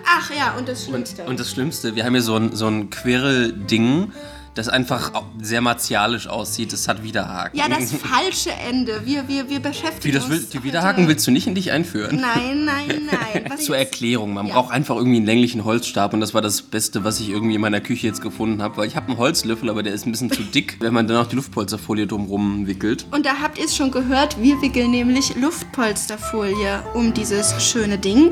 Ach 0.05 0.31
ja, 0.33 0.55
und 0.57 0.69
das 0.69 0.83
Und, 0.83 0.91
Schlimmste. 0.91 1.23
und 1.25 1.37
das 1.37 1.51
Schlimmste, 1.51 1.95
wir 1.95 2.05
haben 2.05 2.13
hier 2.13 2.21
so 2.21 2.37
ein, 2.37 2.55
so 2.55 2.67
ein 2.67 2.89
Quirl-Ding, 2.89 4.13
das 4.57 4.69
einfach 4.69 5.11
sehr 5.41 5.61
martialisch 5.61 6.27
aussieht. 6.27 6.73
Es 6.73 6.87
hat 6.87 7.03
Widerhaken. 7.03 7.57
ja, 7.57 7.67
das 7.69 7.91
falsche 7.93 8.51
Ende. 8.67 9.01
Wir, 9.05 9.27
wir, 9.27 9.49
wir 9.49 9.59
beschäftigen 9.59 10.03
Wie, 10.03 10.11
das 10.11 10.29
will, 10.29 10.37
uns 10.39 10.49
die 10.49 10.57
heute- 10.57 10.67
Widerhaken 10.67 11.07
willst 11.07 11.25
du 11.27 11.31
nicht 11.31 11.47
in 11.47 11.55
dich 11.55 11.71
einführen? 11.71 12.19
Nein, 12.21 12.65
nein, 12.65 13.09
nein. 13.33 13.45
Was 13.49 13.61
Zur 13.65 13.77
Erklärung, 13.77 14.33
man 14.33 14.47
Ja. 14.47 14.53
braucht 14.53 14.71
einfach 14.73 14.95
irgendwie 14.95 15.17
einen 15.17 15.25
länglichen 15.25 15.63
Holzstab 15.65 16.13
und 16.13 16.19
das 16.21 16.33
war 16.33 16.41
das 16.41 16.61
Beste, 16.61 17.03
was 17.03 17.19
ich 17.19 17.29
irgendwie 17.29 17.55
in 17.55 17.61
meiner 17.61 17.81
Küche 17.81 18.07
jetzt 18.07 18.21
gefunden 18.21 18.61
habe, 18.61 18.77
weil 18.77 18.87
ich 18.87 18.95
habe 18.95 19.07
einen 19.09 19.17
Holzlöffel, 19.17 19.69
aber 19.69 19.83
der 19.83 19.93
ist 19.93 20.05
ein 20.05 20.11
bisschen 20.11 20.31
zu 20.31 20.41
dick, 20.43 20.77
wenn 20.79 20.93
man 20.93 21.07
dann 21.07 21.17
auch 21.17 21.27
die 21.27 21.35
Luftpolsterfolie 21.35 22.07
drumrum 22.07 22.67
wickelt. 22.67 23.05
Und 23.11 23.25
da 23.25 23.37
habt 23.41 23.57
ihr 23.59 23.65
es 23.65 23.75
schon 23.75 23.91
gehört, 23.91 24.41
wir 24.41 24.61
wickeln 24.61 24.91
nämlich 24.91 25.35
Luftpolsterfolie 25.35 26.83
um 26.93 27.13
dieses 27.13 27.53
schöne 27.63 27.97
Ding. 27.97 28.31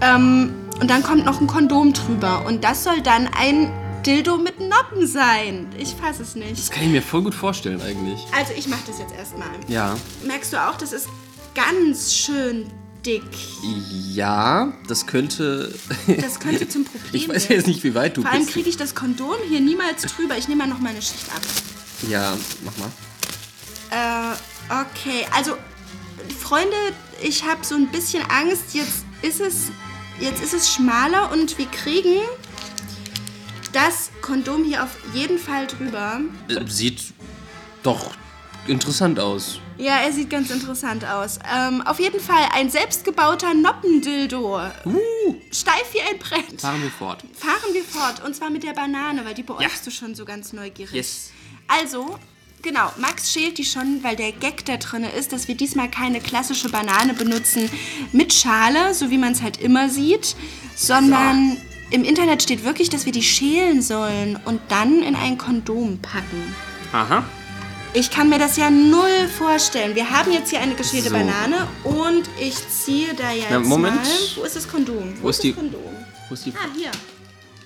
Ähm, 0.00 0.52
und 0.80 0.88
dann 0.90 1.02
kommt 1.02 1.24
noch 1.24 1.40
ein 1.40 1.46
Kondom 1.46 1.92
drüber. 1.92 2.44
Und 2.46 2.62
das 2.64 2.84
soll 2.84 3.00
dann 3.02 3.28
ein 3.38 3.70
Dildo 4.08 4.38
mit 4.38 4.58
Noppen 4.58 5.06
sein. 5.06 5.68
Ich 5.76 5.90
fasse 5.90 6.22
es 6.22 6.32
Das 6.32 6.34
nicht. 6.34 6.70
kann 6.70 6.84
ich 6.84 6.88
mir 6.88 7.02
voll 7.02 7.20
gut 7.22 7.34
vorstellen 7.34 7.82
eigentlich. 7.82 8.18
Also 8.34 8.54
ich 8.56 8.66
mache 8.66 8.80
das 8.86 8.98
jetzt 8.98 9.12
erstmal. 9.14 9.50
Ja. 9.68 9.98
Merkst 10.24 10.50
du 10.54 10.56
auch, 10.66 10.76
das 10.76 10.94
ist 10.94 11.08
ganz 11.54 12.14
schön 12.14 12.70
dick. 13.04 13.22
Ja, 14.14 14.72
das 14.88 15.06
könnte. 15.06 15.74
Das 16.22 16.40
könnte 16.40 16.66
zum 16.66 16.84
Problem 16.86 17.10
ich 17.12 17.28
weiß 17.28 17.48
jetzt 17.48 17.66
nicht, 17.66 17.84
wie 17.84 17.94
weit 17.94 18.16
du 18.16 18.22
Vor 18.22 18.30
allem 18.30 18.40
bist. 18.40 18.52
kriege 18.54 18.70
ich 18.70 18.78
das 18.78 18.94
Kondom 18.94 19.36
hier 19.46 19.60
niemals 19.60 20.00
drüber. 20.00 20.38
Ich 20.38 20.48
nehme 20.48 20.64
mal 20.64 20.68
noch 20.72 20.78
meine 20.80 21.02
Schicht 21.02 21.28
ab. 21.34 21.42
Ja, 22.08 22.34
mach 22.64 22.72
mal. 22.78 22.90
Äh, 23.90 24.80
okay. 24.86 25.26
Also, 25.36 25.52
Freunde, 26.40 26.76
ich 27.20 27.44
habe 27.44 27.62
so 27.62 27.74
ein 27.74 27.88
bisschen 27.88 28.22
Angst. 28.30 28.72
Jetzt 28.74 29.04
ist 29.20 29.40
es, 29.40 29.54
jetzt 30.18 30.42
ist 30.42 30.54
es 30.54 30.72
schmaler 30.72 31.30
und 31.30 31.58
wir 31.58 31.66
kriegen 31.66 32.16
das 33.72 34.10
Kondom 34.22 34.64
hier 34.64 34.82
auf 34.84 34.90
jeden 35.14 35.38
Fall 35.38 35.66
drüber. 35.66 36.20
Äh, 36.48 36.66
Sieht 36.66 37.12
doch 37.82 38.12
interessant 38.66 39.18
aus. 39.18 39.60
Ja, 39.78 39.98
er 39.98 40.12
sieht 40.12 40.28
ganz 40.28 40.50
interessant 40.50 41.04
aus. 41.04 41.38
Ähm, 41.56 41.80
auf 41.82 42.00
jeden 42.00 42.18
Fall 42.20 42.42
ein 42.52 42.68
selbstgebauter 42.68 43.54
Noppendildo. 43.54 44.60
Uh, 44.84 45.34
Steif 45.52 45.92
wie 45.94 46.00
ein 46.00 46.18
Brett. 46.18 46.60
fahren 46.60 46.82
wir 46.82 46.90
fort. 46.90 47.22
Fahren 47.34 47.72
wir 47.72 47.84
fort. 47.84 48.22
Und 48.24 48.34
zwar 48.34 48.50
mit 48.50 48.64
der 48.64 48.72
Banane, 48.72 49.24
weil 49.24 49.34
die 49.34 49.44
beäugst 49.44 49.62
Ja. 49.62 49.84
du 49.84 49.90
schon 49.92 50.14
so 50.16 50.24
ganz 50.24 50.52
neugierig. 50.52 50.92
Yes. 50.92 51.30
Also, 51.68 52.18
genau, 52.60 52.90
Max 52.98 53.32
schält 53.32 53.56
die 53.58 53.64
schon, 53.64 54.02
weil 54.02 54.16
der 54.16 54.32
Gag 54.32 54.64
da 54.66 54.78
drin 54.78 55.04
ist, 55.04 55.32
dass 55.32 55.46
wir 55.46 55.54
diesmal 55.54 55.88
keine 55.88 56.20
klassische 56.20 56.68
Banane 56.70 57.14
benutzen 57.14 57.70
mit 58.12 58.32
Schale, 58.34 58.92
so 58.94 59.10
wie 59.10 59.18
man 59.18 59.32
es 59.32 59.42
halt 59.42 59.58
immer 59.60 59.88
sieht, 59.88 60.34
sondern 60.74 61.56
im 61.90 62.04
Internet 62.04 62.42
steht 62.42 62.64
wirklich, 62.64 62.88
dass 62.90 63.04
wir 63.06 63.12
die 63.12 63.22
schälen 63.22 63.82
sollen 63.82 64.38
und 64.44 64.60
dann 64.68 65.02
in 65.02 65.14
ein 65.16 65.38
Kondom 65.38 65.98
packen. 66.00 66.54
Aha. 66.92 67.24
Ich 67.94 68.10
kann 68.10 68.28
mir 68.28 68.38
das 68.38 68.56
ja 68.58 68.68
null 68.70 69.28
vorstellen. 69.38 69.94
Wir 69.94 70.10
haben 70.10 70.30
jetzt 70.30 70.50
hier 70.50 70.60
eine 70.60 70.74
geschälte 70.74 71.08
So. 71.08 71.14
Banane 71.14 71.66
und 71.84 72.28
ich 72.38 72.54
ziehe 72.68 73.14
da 73.14 73.30
jetzt 73.32 73.46
Na, 73.50 73.60
Moment. 73.60 73.96
mal. 73.96 74.04
Wo 74.36 74.42
ist 74.42 74.56
das 74.56 74.68
Kondom? 74.68 75.14
Wo 75.22 75.30
ist 75.30 75.42
die- 75.42 75.52
das 75.52 75.58
Kondom? 75.60 75.80
Wo 76.28 76.34
ist 76.34 76.44
die. 76.44 76.52
Ah, 76.52 76.68
hier. 76.76 76.90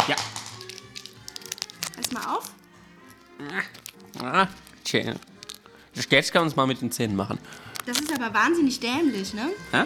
Ja. 0.09 0.15
Pass 1.97 2.13
mal 2.13 2.37
auf. 2.37 2.45
Ah, 4.23 4.47
tja. 4.85 5.15
Jetzt 5.95 6.33
kann 6.33 6.43
man 6.43 6.49
es 6.49 6.57
mal 6.57 6.67
mit 6.67 6.81
den 6.81 6.93
Zähnen 6.93 7.17
machen. 7.17 7.39
Das 7.85 7.99
ist 7.99 8.13
aber 8.13 8.33
wahnsinnig 8.33 8.79
dämlich, 8.79 9.35
ne? 9.35 9.49
Hä? 9.73 9.83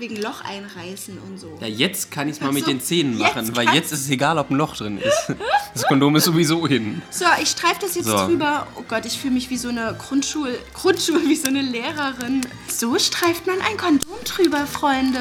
Wegen 0.00 0.16
Loch 0.16 0.42
einreißen 0.42 1.18
und 1.18 1.38
so. 1.38 1.58
Ja, 1.60 1.66
jetzt 1.66 2.10
kann 2.10 2.28
ich 2.28 2.36
es 2.36 2.40
mal 2.40 2.52
mit 2.52 2.64
so, 2.64 2.70
den 2.70 2.80
Zähnen 2.80 3.18
machen, 3.18 3.54
weil 3.56 3.68
jetzt 3.74 3.92
ist 3.92 4.00
es 4.00 4.10
egal, 4.10 4.38
ob 4.38 4.50
ein 4.50 4.56
Loch 4.56 4.76
drin 4.76 4.98
ist. 4.98 5.32
Das 5.74 5.84
Kondom 5.84 6.16
ist 6.16 6.24
sowieso 6.24 6.66
hin. 6.66 7.02
So, 7.10 7.24
ich 7.40 7.50
streife 7.50 7.80
das 7.82 7.94
jetzt 7.94 8.06
So. 8.06 8.16
drüber. 8.26 8.66
Oh 8.76 8.82
Gott, 8.88 9.04
ich 9.06 9.18
fühle 9.18 9.34
mich 9.34 9.50
wie 9.50 9.56
so 9.56 9.68
eine 9.68 9.94
Grundschul 9.98 10.58
Grundschule, 10.74 11.20
wie 11.28 11.36
so 11.36 11.48
eine 11.48 11.62
Lehrerin. 11.62 12.40
So 12.68 12.98
streift 12.98 13.46
man 13.46 13.60
ein 13.60 13.76
Kondom 13.76 14.16
drüber, 14.24 14.66
Freunde. 14.66 15.20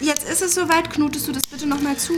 Jetzt 0.00 0.28
ist 0.28 0.42
es 0.42 0.54
soweit. 0.54 0.90
Knotest 0.90 1.28
du 1.28 1.32
das 1.32 1.42
bitte 1.46 1.66
nochmal 1.66 1.96
zu? 1.96 2.14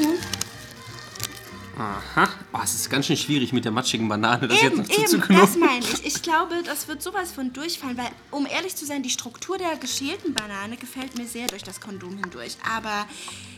Aha. 1.80 2.28
Oh, 2.52 2.58
es 2.62 2.74
ist 2.74 2.90
ganz 2.90 3.06
schön 3.06 3.16
schwierig 3.16 3.54
mit 3.54 3.64
der 3.64 3.72
matschigen 3.72 4.06
Banane, 4.06 4.46
das 4.46 4.62
Eben, 4.62 4.84
jetzt 4.84 5.14
noch 5.14 5.30
eben, 5.30 5.40
das 5.40 5.56
meine 5.56 5.78
ich. 5.78 6.04
Ich 6.04 6.20
glaube, 6.20 6.56
das 6.62 6.88
wird 6.88 7.00
sowas 7.00 7.32
von 7.32 7.54
durchfallen, 7.54 7.96
weil, 7.96 8.10
um 8.30 8.44
ehrlich 8.44 8.76
zu 8.76 8.84
sein, 8.84 9.02
die 9.02 9.08
Struktur 9.08 9.56
der 9.56 9.76
geschälten 9.76 10.34
Banane 10.34 10.76
gefällt 10.76 11.16
mir 11.16 11.26
sehr 11.26 11.46
durch 11.46 11.62
das 11.62 11.80
Kondom 11.80 12.18
hindurch. 12.18 12.58
Aber 12.76 13.06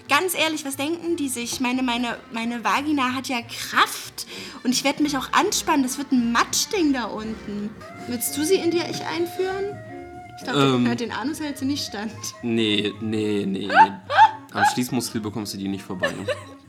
ganz 0.09 0.37
ehrlich, 0.39 0.65
was 0.65 0.77
denken 0.77 1.17
die 1.17 1.29
sich? 1.29 1.59
Meine, 1.59 1.83
meine, 1.83 2.17
meine 2.33 2.63
Vagina 2.63 3.13
hat 3.13 3.27
ja 3.27 3.41
Kraft 3.43 4.29
und 4.63 4.71
ich 4.71 4.85
werde 4.85 5.03
mich 5.03 5.17
auch 5.17 5.33
anspannen. 5.33 5.83
Das 5.83 5.99
wird 5.99 6.13
ein 6.13 6.31
Matschding 6.31 6.93
da 6.93 7.07
unten. 7.07 7.71
Willst 8.07 8.37
du 8.37 8.45
sie 8.45 8.55
in 8.55 8.71
dir 8.71 8.89
ich 8.89 9.05
einführen? 9.05 9.77
Ich 10.39 10.45
glaube, 10.45 10.61
ähm. 10.61 10.97
den 10.97 11.11
Anus 11.11 11.41
hält 11.41 11.59
sie 11.59 11.65
nicht 11.65 11.89
stand. 11.89 12.13
Nee, 12.43 12.93
nee, 13.01 13.47
nee. 13.49 13.69
Am 14.53 14.65
Schließmuskel 14.73 15.21
bekommst 15.21 15.55
du 15.55 15.59
die 15.59 15.67
nicht 15.67 15.83
vorbei. 15.83 16.15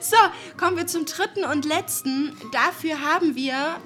So, 0.00 0.16
kommen 0.56 0.76
wir 0.76 0.86
zum 0.86 1.04
dritten 1.06 1.44
und 1.44 1.64
letzten. 1.64 2.36
Dafür 2.52 3.00
haben 3.00 3.34
wir 3.34 3.80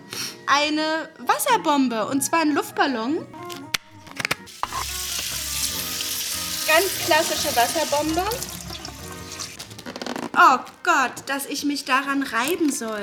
eine 0.47 1.09
Wasserbombe 1.19 2.07
und 2.07 2.23
zwar 2.23 2.41
einen 2.41 2.55
Luftballon. 2.55 3.27
Ganz 6.67 7.07
klassische 7.07 7.55
Wasserbombe. 7.57 8.25
Oh 10.37 10.59
Gott, 10.83 11.13
dass 11.27 11.47
ich 11.47 11.65
mich 11.65 11.85
daran 11.85 12.23
reiben 12.23 12.71
soll. 12.71 13.03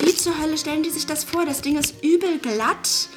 Wie 0.00 0.14
zur 0.14 0.38
Hölle 0.38 0.58
stellen 0.58 0.82
die 0.82 0.90
sich 0.90 1.06
das 1.06 1.24
vor? 1.24 1.44
Das 1.44 1.62
Ding 1.62 1.76
ist 1.76 2.02
übel 2.02 2.38
glatt, 2.38 3.08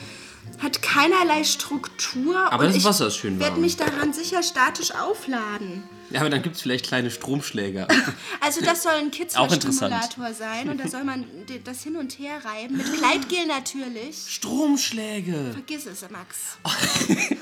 hat 0.62 0.82
keinerlei 0.82 1.44
Struktur. 1.44 2.52
Aber 2.52 2.64
und 2.64 2.70
das 2.70 2.76
ich 2.78 2.84
Wasser 2.84 3.08
ist 3.08 3.18
schön 3.18 3.40
werde 3.40 3.54
warm. 3.54 3.62
mich 3.62 3.78
daran 3.78 4.14
sicher 4.14 4.44
statisch 4.44 4.94
aufladen. 4.96 5.84
Ja, 6.14 6.20
aber 6.20 6.30
dann 6.30 6.44
gibt 6.44 6.56
es 6.56 6.62
vielleicht 6.62 6.86
kleine 6.86 7.10
Stromschläger. 7.10 7.88
Also 8.40 8.60
das 8.62 8.84
soll 8.84 8.92
ein. 8.92 9.10
Kitzler-Stimulator 9.10 10.34
sein 10.34 10.70
und 10.70 10.78
da 10.78 10.88
soll 10.88 11.06
man 11.06 11.26
das 11.64 11.82
hin 11.82 11.96
und 11.96 12.20
her 12.20 12.42
reiben. 12.44 12.76
Mit 12.78 12.86
Kleidgel 12.94 13.48
natürlich. 13.48 14.18
Stromschläge! 14.28 15.52
Vergiss 15.54 15.86
es, 15.86 16.02
Max. 16.10 16.58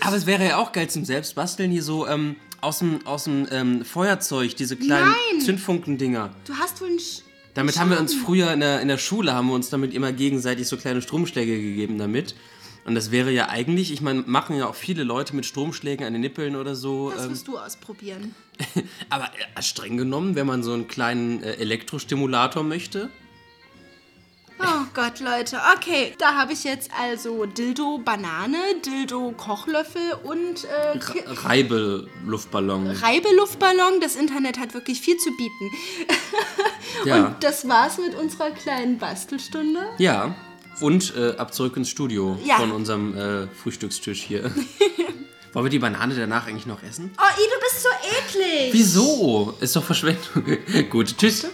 Aber 0.00 0.16
es 0.16 0.24
wäre 0.24 0.46
ja 0.46 0.58
auch 0.58 0.70
geil 0.70 0.88
zum 0.88 1.04
Selbstbasteln 1.04 1.72
hier 1.72 1.82
so 1.82 2.06
ähm, 2.06 2.36
aus 2.60 2.78
dem, 2.78 3.04
aus 3.06 3.24
dem 3.24 3.48
ähm, 3.50 3.84
Feuerzeug, 3.84 4.54
diese 4.56 4.76
kleinen 4.76 5.14
Nein! 5.32 5.40
Zündfunkendinger. 5.40 6.30
Du 6.46 6.54
hast 6.54 6.80
wohl 6.80 6.88
ein 6.88 7.00
Sch 7.00 7.22
Damit 7.54 7.78
haben 7.78 7.90
wir 7.90 7.98
uns 7.98 8.14
früher 8.14 8.52
in 8.52 8.60
der, 8.60 8.80
in 8.80 8.88
der 8.88 8.98
Schule, 8.98 9.34
haben 9.34 9.48
wir 9.48 9.54
uns 9.54 9.68
damit 9.68 9.92
immer 9.92 10.12
gegenseitig 10.12 10.68
so 10.68 10.76
kleine 10.76 11.02
Stromschläge 11.02 11.60
gegeben 11.60 11.98
damit. 11.98 12.36
Und 12.86 12.94
das 12.94 13.10
wäre 13.10 13.32
ja 13.32 13.48
eigentlich, 13.48 13.92
ich 13.92 14.00
meine, 14.00 14.22
machen 14.26 14.56
ja 14.56 14.68
auch 14.68 14.76
viele 14.76 15.02
Leute 15.02 15.34
mit 15.34 15.44
Stromschlägen 15.44 16.06
an 16.06 16.12
den 16.12 16.22
Nippeln 16.22 16.54
oder 16.54 16.76
so. 16.76 17.10
Das 17.10 17.24
Ähm, 17.24 17.30
musst 17.30 17.48
du 17.48 17.58
ausprobieren. 17.58 18.34
aber 19.10 19.24
äh, 19.56 19.62
streng 19.62 19.96
genommen, 19.96 20.36
wenn 20.36 20.46
man 20.46 20.62
so 20.62 20.72
einen 20.72 20.86
kleinen 20.86 21.42
äh, 21.42 21.54
Elektrostimulator 21.54 22.62
möchte. 22.62 23.10
Oh 24.60 24.84
Gott, 24.94 25.20
Leute. 25.20 25.58
Okay, 25.76 26.14
da 26.18 26.34
habe 26.34 26.52
ich 26.52 26.64
jetzt 26.64 26.90
also 26.98 27.44
Dildo 27.44 27.98
Banane, 27.98 28.56
Dildo 28.86 29.32
Kochlöffel 29.36 30.14
und 30.22 30.64
äh, 30.64 30.98
Reibeluftballon. 31.26 32.86
Reibeluftballon. 32.86 34.00
Das 34.00 34.16
Internet 34.16 34.58
hat 34.58 34.72
wirklich 34.74 35.00
viel 35.00 35.16
zu 35.16 35.30
bieten. 35.36 35.70
Ja. 37.04 37.26
Und 37.26 37.44
das 37.44 37.68
war's 37.68 37.98
mit 37.98 38.14
unserer 38.14 38.50
kleinen 38.50 38.98
Bastelstunde. 38.98 39.80
Ja. 39.98 40.34
Und 40.80 41.14
äh, 41.16 41.36
ab 41.36 41.54
zurück 41.54 41.76
ins 41.76 41.88
Studio 41.88 42.38
Ja. 42.44 42.56
von 42.56 42.70
unserem 42.72 43.16
äh, 43.16 43.46
Frühstückstisch 43.48 44.22
hier. 44.22 44.44
Wollen 45.52 45.64
wir 45.64 45.70
die 45.70 45.78
Banane 45.78 46.14
danach 46.14 46.46
eigentlich 46.46 46.66
noch 46.66 46.82
essen? 46.82 47.10
Oh, 47.18 47.22
I, 47.22 47.44
du 47.46 47.60
bist 47.60 47.82
so 47.82 47.88
eklig. 48.38 48.72
Wieso? 48.74 49.54
Ist 49.60 49.74
doch 49.74 49.84
Verschwendung. 49.84 50.44
Gut, 50.90 51.16
tschüss. 51.16 51.46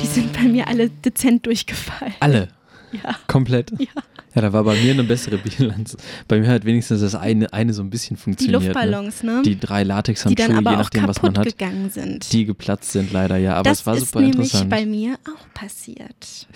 Die 0.00 0.06
sind 0.06 0.32
bei 0.32 0.42
mir 0.42 0.66
alle 0.68 0.88
dezent 0.90 1.46
durchgefallen. 1.46 2.14
Alle. 2.20 2.48
Ja. 2.92 3.16
Komplett. 3.26 3.70
Ja. 3.78 3.86
Ja, 4.34 4.42
da 4.42 4.52
war 4.52 4.64
bei 4.64 4.74
mir 4.80 4.92
eine 4.92 5.04
bessere 5.04 5.38
Bilanz. 5.58 5.96
Bei 6.28 6.38
mir 6.40 6.48
hat 6.48 6.64
wenigstens 6.64 7.00
das 7.00 7.14
eine, 7.14 7.52
eine 7.52 7.72
so 7.74 7.82
ein 7.82 7.90
bisschen 7.90 8.16
Die 8.16 8.22
funktioniert. 8.22 8.62
Luftballons, 8.62 9.22
ne? 9.22 9.42
Die 9.44 9.58
drei 9.58 9.82
Die 9.82 9.88
Latexhandschuhe, 9.88 10.46
dann 10.48 10.56
aber 10.56 10.70
je 10.70 10.76
auch 10.76 10.80
nachdem, 10.80 11.08
was 11.08 11.20
man 11.22 11.36
hat, 11.36 11.44
gegangen 11.46 11.90
sind. 11.90 12.32
die 12.32 12.44
geplatzt 12.44 12.92
sind 12.92 13.12
leider, 13.12 13.36
ja. 13.36 13.54
Aber 13.54 13.68
das 13.70 13.80
es 13.80 13.86
war 13.86 13.96
ist 13.96 14.06
super 14.06 14.20
nämlich 14.20 14.38
interessant. 14.38 14.70
bei 14.70 14.86
mir 14.86 15.14
auch 15.26 15.54
passiert. 15.54 16.46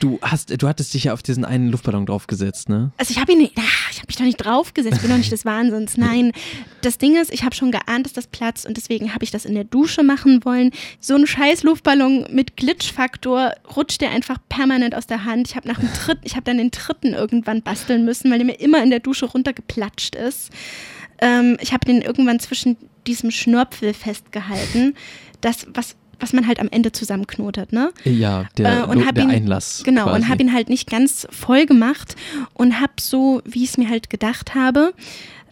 Du 0.00 0.18
hast, 0.22 0.60
du 0.62 0.68
hattest 0.68 0.94
dich 0.94 1.04
ja 1.04 1.12
auf 1.12 1.22
diesen 1.22 1.44
einen 1.44 1.70
Luftballon 1.70 2.06
draufgesetzt, 2.06 2.68
ne? 2.68 2.92
Also 2.96 3.10
ich 3.12 3.18
habe 3.20 3.32
ihn 3.32 3.38
nicht, 3.38 3.52
ach, 3.58 3.90
ich 3.90 3.98
habe 3.98 4.06
mich 4.08 4.16
doch 4.16 4.24
nicht 4.24 4.36
draufgesetzt, 4.38 4.96
ich 4.96 5.02
bin 5.02 5.10
doch 5.10 5.18
nicht 5.18 5.32
des 5.32 5.44
Wahnsinns. 5.44 5.96
Nein, 5.96 6.32
das 6.82 6.98
Ding 6.98 7.20
ist, 7.20 7.32
ich 7.32 7.44
habe 7.44 7.54
schon 7.54 7.70
geahnt, 7.70 8.06
dass 8.06 8.12
das 8.12 8.26
platzt 8.26 8.66
und 8.66 8.76
deswegen 8.76 9.14
habe 9.14 9.24
ich 9.24 9.30
das 9.30 9.44
in 9.44 9.54
der 9.54 9.64
Dusche 9.64 10.02
machen 10.02 10.44
wollen. 10.44 10.70
So 11.00 11.14
ein 11.14 11.26
scheiß 11.26 11.62
Luftballon 11.62 12.26
mit 12.30 12.56
Glitchfaktor 12.56 13.52
rutscht 13.76 14.00
der 14.00 14.10
einfach 14.10 14.38
permanent 14.48 14.94
aus 14.94 15.06
der 15.06 15.24
Hand. 15.24 15.48
Ich 15.48 15.56
habe 15.56 15.68
nach 15.68 15.78
dem 15.78 15.88
dritten, 15.92 16.22
ich 16.24 16.34
habe 16.34 16.44
dann 16.44 16.58
den 16.58 16.70
dritten 16.70 16.93
irgendwann 17.02 17.62
basteln 17.62 18.04
müssen, 18.04 18.30
weil 18.30 18.38
der 18.38 18.46
mir 18.46 18.60
immer 18.60 18.82
in 18.82 18.90
der 18.90 19.00
Dusche 19.00 19.26
runtergeplatscht 19.26 20.14
ist. 20.14 20.50
Ähm, 21.18 21.56
ich 21.60 21.72
habe 21.72 21.84
den 21.86 22.02
irgendwann 22.02 22.40
zwischen 22.40 22.76
diesem 23.06 23.30
Schnörpfel 23.30 23.92
festgehalten, 23.94 24.94
das 25.40 25.66
was 25.74 25.96
was 26.20 26.32
man 26.32 26.46
halt 26.46 26.60
am 26.60 26.68
Ende 26.70 26.92
zusammenknotet, 26.92 27.72
ne? 27.72 27.90
Ja, 28.04 28.46
der, 28.56 28.82
Äh, 28.82 28.82
und 28.84 29.00
der 29.16 29.24
ihn- 29.24 29.30
Einlass. 29.30 29.82
Genau, 29.84 30.04
quasi. 30.04 30.16
und 30.22 30.28
habe 30.28 30.42
ihn 30.44 30.52
halt 30.52 30.68
nicht 30.68 30.88
ganz 30.88 31.26
voll 31.30 31.66
gemacht 31.66 32.14
und 32.54 32.80
habe 32.80 32.92
so, 33.00 33.42
wie 33.44 33.64
ich 33.64 33.70
es 33.70 33.78
mir 33.78 33.88
halt 33.90 34.10
gedacht 34.10 34.54
habe, 34.54 34.94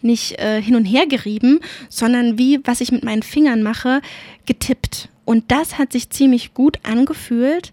nicht 0.01 0.39
äh, 0.39 0.61
hin 0.61 0.75
und 0.75 0.85
her 0.85 1.05
gerieben, 1.05 1.59
sondern 1.89 2.37
wie, 2.37 2.61
was 2.63 2.79
ich 2.79 2.91
mit 2.93 3.03
meinen 3.03 3.23
Fingern 3.23 3.61
mache, 3.61 4.01
getippt. 4.45 5.09
Und 5.25 5.51
das 5.51 5.77
hat 5.77 5.91
sich 5.91 6.09
ziemlich 6.09 6.53
gut 6.53 6.79
angefühlt. 6.83 7.71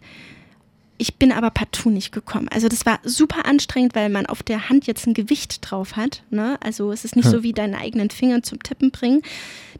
Ich 1.00 1.16
bin 1.16 1.32
aber 1.32 1.48
partout 1.50 1.88
nicht 1.88 2.12
gekommen. 2.12 2.48
Also 2.50 2.68
das 2.68 2.84
war 2.84 2.98
super 3.04 3.46
anstrengend, 3.46 3.94
weil 3.94 4.10
man 4.10 4.26
auf 4.26 4.42
der 4.42 4.68
Hand 4.68 4.86
jetzt 4.86 5.06
ein 5.06 5.14
Gewicht 5.14 5.58
drauf 5.62 5.96
hat. 5.96 6.22
Ne? 6.30 6.58
Also 6.62 6.92
es 6.92 7.06
ist 7.06 7.16
nicht 7.16 7.24
Hm. 7.24 7.32
so 7.32 7.42
wie 7.42 7.54
deine 7.54 7.78
eigenen 7.78 8.10
Finger 8.10 8.42
zum 8.42 8.62
Tippen 8.62 8.90
bringen. 8.90 9.22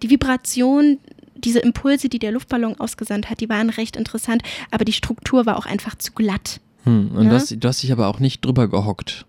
Die 0.02 0.09
Vibration, 0.09 0.98
diese 1.37 1.59
Impulse, 1.59 2.09
die 2.09 2.18
der 2.18 2.33
Luftballon 2.33 2.80
ausgesandt 2.80 3.28
hat, 3.28 3.40
die 3.40 3.50
waren 3.50 3.68
recht 3.68 3.96
interessant, 3.96 4.42
aber 4.70 4.87
die 4.87 4.94
Struktur 4.94 5.44
war 5.44 5.59
auch 5.59 5.66
einfach 5.66 5.94
zu 5.96 6.12
glatt. 6.12 6.59
Hm, 6.85 7.11
und 7.14 7.24
Ne? 7.24 7.28
du, 7.28 7.35
hast, 7.35 7.50
du 7.54 7.68
hast 7.68 7.83
dich 7.83 7.92
aber 7.92 8.09
auch 8.09 8.18
nicht 8.18 8.42
drüber 8.42 8.68
gehockt, 8.68 9.26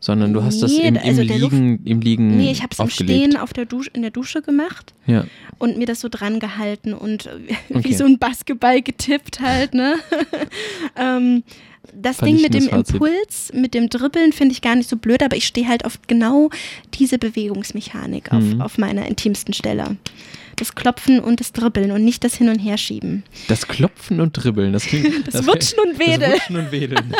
sondern 0.00 0.32
du 0.32 0.42
hast 0.44 0.62
das 0.62 0.72
Nee, 0.72 0.88
im, 0.88 0.96
im, 0.96 1.02
also 1.02 1.24
der 1.24 1.38
Luft- 1.38 1.52
Liegen, 1.52 1.80
im 1.84 2.00
Liegen 2.00 2.36
Nee, 2.36 2.50
ich 2.52 2.62
habe 2.62 2.70
es 2.72 2.78
im. 2.78 2.90
Stehen 2.90 3.36
auf 3.36 3.52
der 3.52 3.64
Dusche, 3.64 3.90
in 3.94 4.02
der 4.02 4.10
Dusche 4.10 4.42
gemacht 4.42 4.92
Ja. 5.06 5.24
und 5.58 5.78
mir 5.78 5.86
das 5.86 6.00
so 6.00 6.08
dran 6.08 6.38
gehalten 6.40 6.92
und 6.94 7.26
äh, 7.26 7.30
Okay. 7.74 7.84
wie 7.88 7.94
so 7.94 8.04
ein 8.04 8.18
Basketball 8.18 8.82
getippt 8.82 9.40
halt, 9.40 9.74
ne? 9.74 9.96
ähm, 10.96 11.42
das 11.94 12.18
Ding 12.18 12.40
mit 12.42 12.52
dem 12.52 12.64
Fazit. 12.68 12.94
Impuls, 12.96 13.52
mit 13.54 13.72
dem 13.72 13.88
Dribbeln 13.88 14.32
finde 14.32 14.52
ich 14.52 14.60
gar 14.60 14.74
nicht 14.74 14.88
so 14.88 14.96
blöd, 14.96 15.22
aber 15.22 15.36
ich 15.36 15.46
stehe 15.46 15.68
halt 15.68 15.84
auf 15.84 15.98
genau 16.08 16.50
diese 16.94 17.16
Bewegungsmechanik 17.18 18.32
auf, 18.32 18.42
Mhm. 18.42 18.60
auf 18.60 18.76
meiner 18.76 19.06
intimsten 19.06 19.54
Stelle. 19.54 19.96
Das 20.56 20.74
Klopfen 20.74 21.20
und 21.20 21.40
das 21.40 21.52
Dribbeln 21.52 21.90
und 21.90 22.04
nicht 22.04 22.24
das 22.24 22.34
Hin- 22.34 22.48
und 22.48 22.58
Herschieben. 22.58 23.22
Das 23.48 23.68
Klopfen 23.68 24.20
und 24.20 24.32
Dribbeln, 24.32 24.72
das 24.72 24.84
klingt. 24.84 25.26
Das 25.32 25.46
Wutschen 25.46 25.78
und 25.84 25.98
Wedeln. 25.98 26.20
Das 26.32 26.32
Wutschen 26.40 26.56
und 26.56 26.72
Wedeln. 26.72 27.14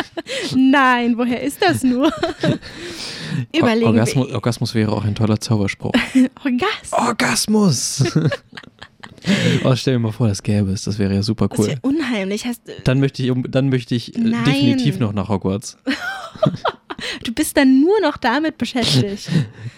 Nein, 0.55 1.17
woher 1.17 1.41
ist 1.43 1.61
das 1.61 1.83
nur? 1.83 2.11
Überlegen 3.55 3.85
Orgasmus. 3.87 4.31
Orgasmus 4.33 4.73
wäre 4.75 4.91
auch 4.91 5.03
ein 5.05 5.13
toller 5.15 5.39
Zauberspruch. 5.39 5.91
Orgasmus. 6.43 6.93
Orgasmus! 6.93 8.03
oh, 9.63 9.75
stell 9.75 9.93
dir 9.95 9.99
mal 9.99 10.11
vor, 10.11 10.27
das 10.29 10.41
gäbe 10.41 10.71
es. 10.71 10.83
Das 10.83 10.97
wäre 10.97 11.13
ja 11.13 11.21
super 11.21 11.47
Das 11.47 11.59
cool. 11.59 11.67
wäre 11.67 11.79
unheimlich. 11.81 12.45
Hast, 12.45 12.61
Dann 12.85 12.99
möchte 12.99 13.21
ich, 13.23 13.31
dann 13.49 13.69
möchte 13.69 13.93
ich 13.95 14.15
äh, 14.15 14.19
Nein. 14.19 14.43
definitiv 14.45 14.99
noch 14.99 15.13
nach 15.13 15.29
Hogwarts. 15.29 15.77
Du 17.23 17.33
bist 17.33 17.57
dann 17.57 17.81
nur 17.81 17.99
noch 18.01 18.17
damit 18.17 18.57
beschäftigt. 18.57 19.29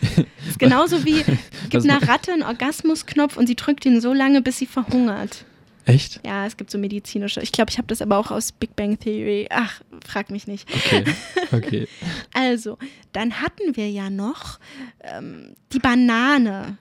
Das 0.01 0.25
ist 0.49 0.59
genauso 0.59 1.05
wie, 1.05 1.23
gibt 1.69 1.83
einer 1.83 2.07
Ratte 2.07 2.33
einen 2.33 2.43
Orgasmusknopf 2.43 3.37
und 3.37 3.47
sie 3.47 3.55
drückt 3.55 3.85
ihn 3.85 4.01
so 4.01 4.13
lange, 4.13 4.41
bis 4.41 4.57
sie 4.57 4.65
verhungert. 4.65 5.45
Echt? 5.85 6.19
Ja, 6.23 6.45
es 6.45 6.55
gibt 6.55 6.69
so 6.69 6.77
medizinische. 6.77 7.41
Ich 7.41 7.51
glaube, 7.51 7.71
ich 7.71 7.77
habe 7.77 7.87
das 7.87 8.01
aber 8.01 8.17
auch 8.17 8.29
aus 8.29 8.51
Big 8.51 8.75
Bang 8.75 8.99
Theory. 8.99 9.47
Ach, 9.49 9.81
frag 10.05 10.29
mich 10.29 10.45
nicht. 10.45 10.69
Okay. 10.73 11.03
Okay. 11.51 11.87
Also, 12.33 12.77
dann 13.11 13.41
hatten 13.41 13.75
wir 13.75 13.89
ja 13.89 14.09
noch 14.09 14.59
ähm, 15.01 15.55
die 15.73 15.79
Banane. 15.79 16.77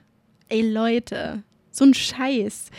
Ey 0.47 0.61
Leute, 0.61 1.43
So 1.71 1.85
ein 1.85 1.93
Scheiß. 1.93 2.71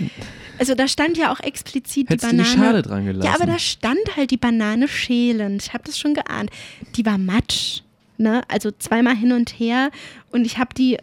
Also 0.59 0.75
da 0.75 0.89
stand 0.89 1.17
ja 1.17 1.33
auch 1.33 1.41
explizit 1.41 2.11
Hättest 2.11 2.33
die 2.33 2.37
du 2.37 2.43
Banane. 2.43 2.55
die 2.55 2.61
Schale 2.61 2.83
dran 2.83 3.05
gelassen. 3.07 3.27
Ja, 3.27 3.35
aber 3.35 3.47
da 3.47 3.59
stand 3.59 4.17
halt 4.17 4.31
die 4.31 4.37
Banane 4.37 4.89
schälend. 4.89 5.63
Ich 5.63 5.73
habe 5.73 5.85
das 5.85 5.99
schon 5.99 6.15
geahnt. 6.15 6.51
Die 6.97 7.07
war 7.07 7.17
matsch, 7.17 7.83
ne? 8.19 8.43
Also 8.49 8.71
zweimal 8.73 9.17
hin 9.17 9.33
und 9.33 9.51
her 9.59 9.91
und 10.33 10.45
ich 10.45 10.59
habe 10.59 10.75
die, 10.75 10.99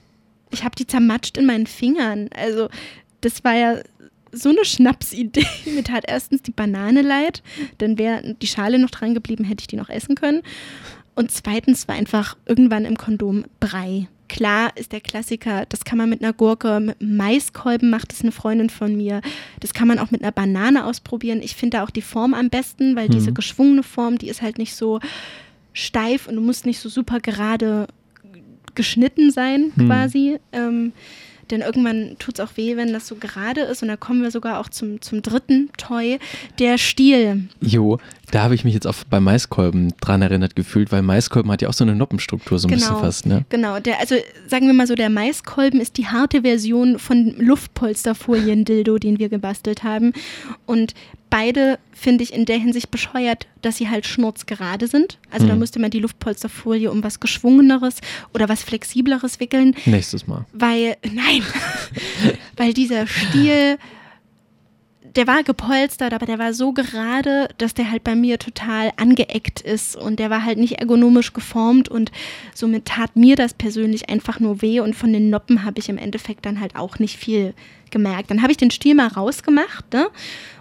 ich 0.51 0.63
habe 0.63 0.75
die 0.75 0.85
zermatscht 0.85 1.37
in 1.37 1.45
meinen 1.45 1.67
Fingern. 1.67 2.29
Also 2.35 2.69
das 3.21 3.43
war 3.43 3.55
ja 3.55 3.79
so 4.31 4.49
eine 4.49 4.65
Schnapsidee. 4.65 5.45
Mir 5.65 5.83
tat 5.83 6.03
erstens 6.07 6.41
die 6.43 6.51
Banane 6.51 7.01
leid, 7.01 7.41
dann 7.77 7.97
wäre 7.97 8.35
die 8.41 8.47
Schale 8.47 8.79
noch 8.79 8.91
dran 8.91 9.13
geblieben, 9.13 9.43
hätte 9.45 9.61
ich 9.61 9.67
die 9.67 9.77
noch 9.77 9.89
essen 9.89 10.15
können. 10.15 10.43
Und 11.15 11.31
zweitens 11.31 11.87
war 11.87 11.95
einfach 11.95 12.37
irgendwann 12.45 12.85
im 12.85 12.95
Kondom 12.97 13.45
Brei. 13.59 14.07
Klar 14.27 14.71
ist 14.75 14.91
der 14.91 15.01
Klassiker, 15.01 15.65
das 15.69 15.85
kann 15.85 15.97
man 15.97 16.09
mit 16.09 16.21
einer 16.21 16.33
Gurke, 16.33 16.79
mit 16.79 17.01
Maiskolben 17.01 17.89
macht 17.89 18.11
es 18.13 18.21
eine 18.21 18.31
Freundin 18.31 18.69
von 18.69 18.95
mir. 18.95 19.21
Das 19.61 19.73
kann 19.73 19.87
man 19.87 19.99
auch 19.99 20.11
mit 20.11 20.21
einer 20.21 20.31
Banane 20.31 20.85
ausprobieren. 20.85 21.41
Ich 21.41 21.55
finde 21.55 21.77
da 21.77 21.83
auch 21.83 21.89
die 21.89 22.01
Form 22.01 22.33
am 22.33 22.49
besten, 22.49 22.95
weil 22.95 23.07
diese 23.09 23.31
geschwungene 23.33 23.83
Form, 23.83 24.17
die 24.17 24.27
ist 24.29 24.41
halt 24.41 24.57
nicht 24.57 24.75
so 24.75 24.99
steif 25.73 26.27
und 26.27 26.35
du 26.35 26.41
musst 26.41 26.65
nicht 26.65 26.79
so 26.79 26.89
super 26.89 27.19
gerade 27.19 27.87
geschnitten 28.75 29.31
sein, 29.31 29.71
Hm. 29.75 29.87
quasi. 29.87 30.39
Ähm, 30.51 30.91
denn 31.51 31.61
irgendwann 31.61 32.15
tut 32.19 32.39
es 32.39 32.45
auch 32.45 32.55
weh, 32.55 32.75
wenn 32.77 32.93
das 32.93 33.07
so 33.07 33.15
gerade 33.15 33.61
ist. 33.61 33.81
Und 33.81 33.87
da 33.87 33.97
kommen 33.97 34.21
wir 34.21 34.31
sogar 34.31 34.59
auch 34.59 34.69
zum, 34.69 35.01
zum 35.01 35.21
dritten 35.21 35.69
Toy, 35.77 36.19
der 36.59 36.77
Stiel. 36.77 37.47
Jo, 37.61 37.99
da 38.31 38.43
habe 38.43 38.55
ich 38.55 38.65
mich 38.65 38.73
jetzt 38.73 38.85
auch 38.85 38.95
bei 39.09 39.19
Maiskolben 39.19 39.93
dran 40.01 40.21
erinnert 40.21 40.55
gefühlt, 40.55 40.91
weil 40.91 41.01
Maiskolben 41.01 41.51
hat 41.51 41.61
ja 41.61 41.69
auch 41.69 41.73
so 41.73 41.83
eine 41.83 41.95
Noppenstruktur, 41.95 42.59
so 42.59 42.67
ein 42.67 42.73
bisschen 42.73 42.97
fast, 42.97 43.25
ne? 43.25 43.45
Genau, 43.49 43.79
der, 43.79 43.99
also 43.99 44.15
sagen 44.47 44.67
wir 44.67 44.73
mal 44.73 44.87
so, 44.87 44.95
der 44.95 45.09
Maiskolben 45.09 45.79
ist 45.79 45.97
die 45.97 46.07
harte 46.07 46.41
Version 46.41 46.99
von 46.99 47.35
Luftpolsterfolien-Dildo, 47.37 48.97
den 48.97 49.19
wir 49.19 49.29
gebastelt 49.29 49.83
haben. 49.83 50.13
Und 50.65 50.93
beide 51.29 51.79
finde 51.93 52.23
ich 52.23 52.33
in 52.33 52.45
der 52.45 52.57
Hinsicht 52.57 52.91
bescheuert, 52.91 53.47
dass 53.61 53.77
sie 53.77 53.89
halt 53.89 54.05
schnurzgerade 54.07 54.87
sind. 54.87 55.17
Also 55.31 55.45
da 55.45 55.53
Hm. 55.53 55.59
müsste 55.59 55.79
man 55.79 55.91
die 55.91 55.99
Luftpolsterfolie 55.99 56.89
um 56.91 57.03
was 57.03 57.19
Geschwungeneres 57.19 57.97
oder 58.33 58.47
was 58.49 58.63
Flexibleres 58.63 59.39
wickeln, 59.39 59.75
Nächstes 59.85 60.27
Mal. 60.27 60.45
weil, 60.53 60.97
nein, 61.11 61.43
weil 62.57 62.73
dieser 62.73 63.07
Stiel, 63.07 63.77
der 65.17 65.25
war 65.25 65.43
gepolstert, 65.43 66.13
aber 66.13 66.27
der 66.27 66.37
war 66.37 66.53
so 66.53 66.73
gerade, 66.73 67.49
dass 67.57 67.73
der 67.73 67.89
halt 67.89 68.03
bei 68.03 68.15
mir 68.15 68.37
total 68.37 68.91
angeeckt 68.97 69.61
ist 69.61 69.95
und 69.95 70.19
der 70.19 70.29
war 70.29 70.45
halt 70.45 70.59
nicht 70.59 70.73
ergonomisch 70.73 71.33
geformt 71.33 71.89
und 71.89 72.11
somit 72.53 72.85
tat 72.85 73.15
mir 73.15 73.35
das 73.35 73.55
persönlich 73.55 74.09
einfach 74.09 74.39
nur 74.39 74.61
weh 74.61 74.79
und 74.79 74.95
von 74.95 75.11
den 75.11 75.31
Noppen 75.31 75.63
habe 75.63 75.79
ich 75.79 75.89
im 75.89 75.97
Endeffekt 75.97 76.45
dann 76.45 76.61
halt 76.61 76.75
auch 76.75 76.99
nicht 76.99 77.17
viel 77.17 77.55
gemerkt. 77.89 78.29
Dann 78.29 78.43
habe 78.43 78.51
ich 78.51 78.57
den 78.57 78.69
Stiel 78.69 78.93
mal 78.93 79.07
rausgemacht 79.07 79.91
ne, 79.91 80.07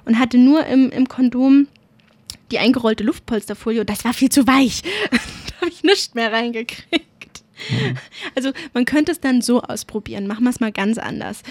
und 0.07 0.19
hatte 0.19 0.39
nur 0.39 0.65
im, 0.67 0.89
im 0.91 1.07
Kondom 1.07 1.69
die 2.51 2.59
eingerollte 2.59 3.05
Luftpolsterfolie 3.05 3.81
und 3.81 3.91
das 3.91 4.07
war 4.07 4.15
viel 4.15 4.31
zu 4.31 4.47
weich. 4.47 4.83
da 5.11 5.57
habe 5.61 5.71
ich 5.71 5.83
nichts 5.83 6.15
mehr 6.15 6.33
reingekriegt. 6.33 7.05
Also 8.35 8.53
man 8.73 8.85
könnte 8.85 9.13
es 9.13 9.21
dann 9.21 9.43
so 9.43 9.63
ausprobieren. 9.63 10.27
Machen 10.27 10.45
wir 10.45 10.51
es 10.51 10.61
mal 10.61 10.73
ganz 10.73 10.99
anders. 10.99 11.43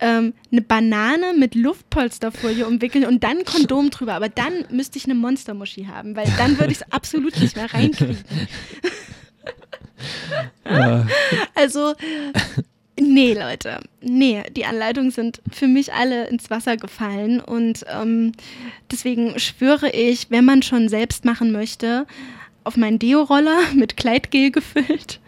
Ähm, 0.00 0.34
eine 0.50 0.60
Banane 0.62 1.34
mit 1.38 1.54
Luftpolsterfolie 1.54 2.66
umwickeln 2.66 3.04
und 3.04 3.22
dann 3.22 3.44
Kondom 3.44 3.90
drüber. 3.90 4.14
Aber 4.14 4.28
dann 4.28 4.64
müsste 4.70 4.98
ich 4.98 5.04
eine 5.04 5.14
Monstermuschi 5.14 5.86
haben, 5.86 6.16
weil 6.16 6.26
dann 6.36 6.58
würde 6.58 6.72
ich 6.72 6.80
es 6.80 6.92
absolut 6.92 7.38
nicht 7.40 7.56
mehr 7.56 7.72
reinkriegen. 7.72 8.24
Ja. 10.68 11.06
Also, 11.54 11.94
nee, 12.98 13.34
Leute. 13.34 13.80
Nee, 14.00 14.42
die 14.56 14.64
Anleitungen 14.64 15.10
sind 15.10 15.40
für 15.50 15.66
mich 15.66 15.92
alle 15.92 16.28
ins 16.28 16.50
Wasser 16.50 16.76
gefallen. 16.76 17.40
Und 17.40 17.84
ähm, 17.88 18.32
deswegen 18.90 19.38
schwöre 19.38 19.90
ich, 19.90 20.30
wenn 20.30 20.44
man 20.44 20.62
schon 20.62 20.88
selbst 20.88 21.24
machen 21.24 21.52
möchte, 21.52 22.06
auf 22.64 22.76
meinen 22.76 22.98
Deo-Roller 22.98 23.58
mit 23.74 23.96
Kleidgel 23.96 24.50
gefüllt, 24.50 25.20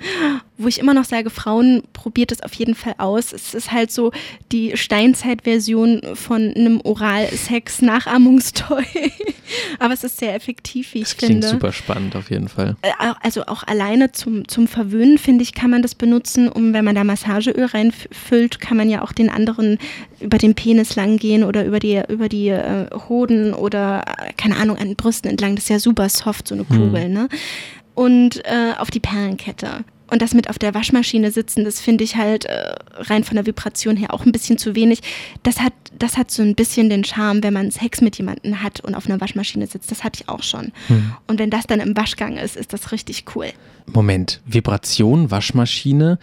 wo 0.59 0.69
ich 0.69 0.79
immer 0.79 0.95
noch 0.95 1.05
sage, 1.05 1.31
Frauen, 1.31 1.83
probiert 1.93 2.33
es 2.33 2.43
auf 2.43 2.55
jeden 2.55 2.75
Fall 2.75 2.95
aus. 2.99 3.33
Es 3.33 3.55
ist 3.55 3.73
halt 3.73 3.91
so 3.93 4.13
die 4.53 4.77
Steinzeit-Version 4.77 6.01
von 6.15 6.53
einem 6.55 6.81
Oral-Sex-Nachahmungstoy. 6.83 8.85
Aber 9.79 9.95
es 9.95 10.03
ist 10.03 10.19
sehr 10.19 10.35
effektiv, 10.35 10.95
wie 10.95 10.99
ich 10.99 11.05
Das 11.05 11.17
klingt 11.17 11.45
finde. 11.45 11.49
super 11.49 11.73
spannend 11.73 12.17
auf 12.17 12.31
jeden 12.31 12.49
Fall. 12.49 12.77
Äh, 12.83 12.91
also 13.23 13.47
auch 13.47 13.63
alleine 13.65 14.13
zum, 14.13 14.49
zum 14.49 14.67
Verwöhnen, 14.67 15.19
finde 15.19 15.43
ich, 15.43 15.55
kann 15.55 15.71
man 15.71 15.83
das 15.83 15.95
benutzen, 15.95 16.49
um, 16.49 16.73
wenn 16.73 16.85
man 16.85 16.95
da 16.95 17.05
Massageöl 17.05 17.67
reinfüllt, 17.67 18.61
kann 18.61 18.77
man 18.77 18.89
ja 18.89 19.03
auch 19.03 19.13
den 19.13 19.31
anderen 19.31 19.79
über 20.21 20.39
den 20.39 20.55
Penis 20.55 20.97
lang 20.97 21.19
gehen 21.19 21.45
oder 21.45 21.65
über 21.65 21.79
die, 21.79 22.03
über 22.09 22.29
die 22.29 22.49
äh, 22.49 22.89
Hoden 23.09 23.55
oder, 23.55 24.05
äh, 24.07 24.33
keine 24.37 24.57
Ahnung, 24.57 24.77
an 24.79 24.89
den 24.89 24.97
Brüsten 24.97 25.31
entlang. 25.31 25.55
Das 25.55 25.65
ist 25.65 25.71
ja 25.71 25.79
super 25.79 26.09
soft, 26.09 26.49
so 26.49 26.55
eine 26.55 26.65
Kugel, 26.65 27.09
ne? 27.09 27.29
Und 27.95 28.45
äh, 28.45 28.73
auf 28.79 28.91
die 28.91 29.01
Perlenkette. 29.01 29.85
Und 30.09 30.23
das 30.23 30.35
mit 30.35 30.49
auf 30.49 30.59
der 30.59 30.75
Waschmaschine 30.75 31.31
sitzen, 31.31 31.65
das 31.65 31.81
finde 31.81 32.05
ich 32.05 32.17
halt 32.17 32.45
äh, 32.45 32.75
rein 32.95 33.25
von 33.25 33.35
der 33.35 33.47
Vibration 33.47 33.97
her 33.97 34.15
auch 34.15 34.25
ein 34.25 34.33
bisschen 34.33 34.57
zu 34.57 34.75
wenig. 34.75 35.01
Das 35.43 35.61
hat, 35.61 35.73
das 35.99 36.17
hat 36.17 36.31
so 36.31 36.43
ein 36.43 36.55
bisschen 36.55 36.89
den 36.89 37.05
Charme, 37.05 37.43
wenn 37.43 37.53
man 37.53 37.71
Sex 37.71 38.01
mit 38.01 38.17
jemandem 38.17 38.63
hat 38.63 38.81
und 38.81 38.95
auf 38.95 39.07
einer 39.07 39.21
Waschmaschine 39.21 39.67
sitzt. 39.67 39.91
Das 39.91 40.05
hatte 40.05 40.23
ich 40.23 40.29
auch 40.29 40.43
schon. 40.43 40.73
Und 41.27 41.39
wenn 41.39 41.51
das 41.51 41.67
dann 41.67 41.81
im 41.81 41.97
Waschgang 41.97 42.37
ist, 42.37 42.57
ist 42.57 42.73
das 42.73 42.93
richtig 42.93 43.25
cool. 43.35 43.49
Moment, 43.87 44.41
Vibration, 44.47 45.31
Waschmaschine. 45.31 46.19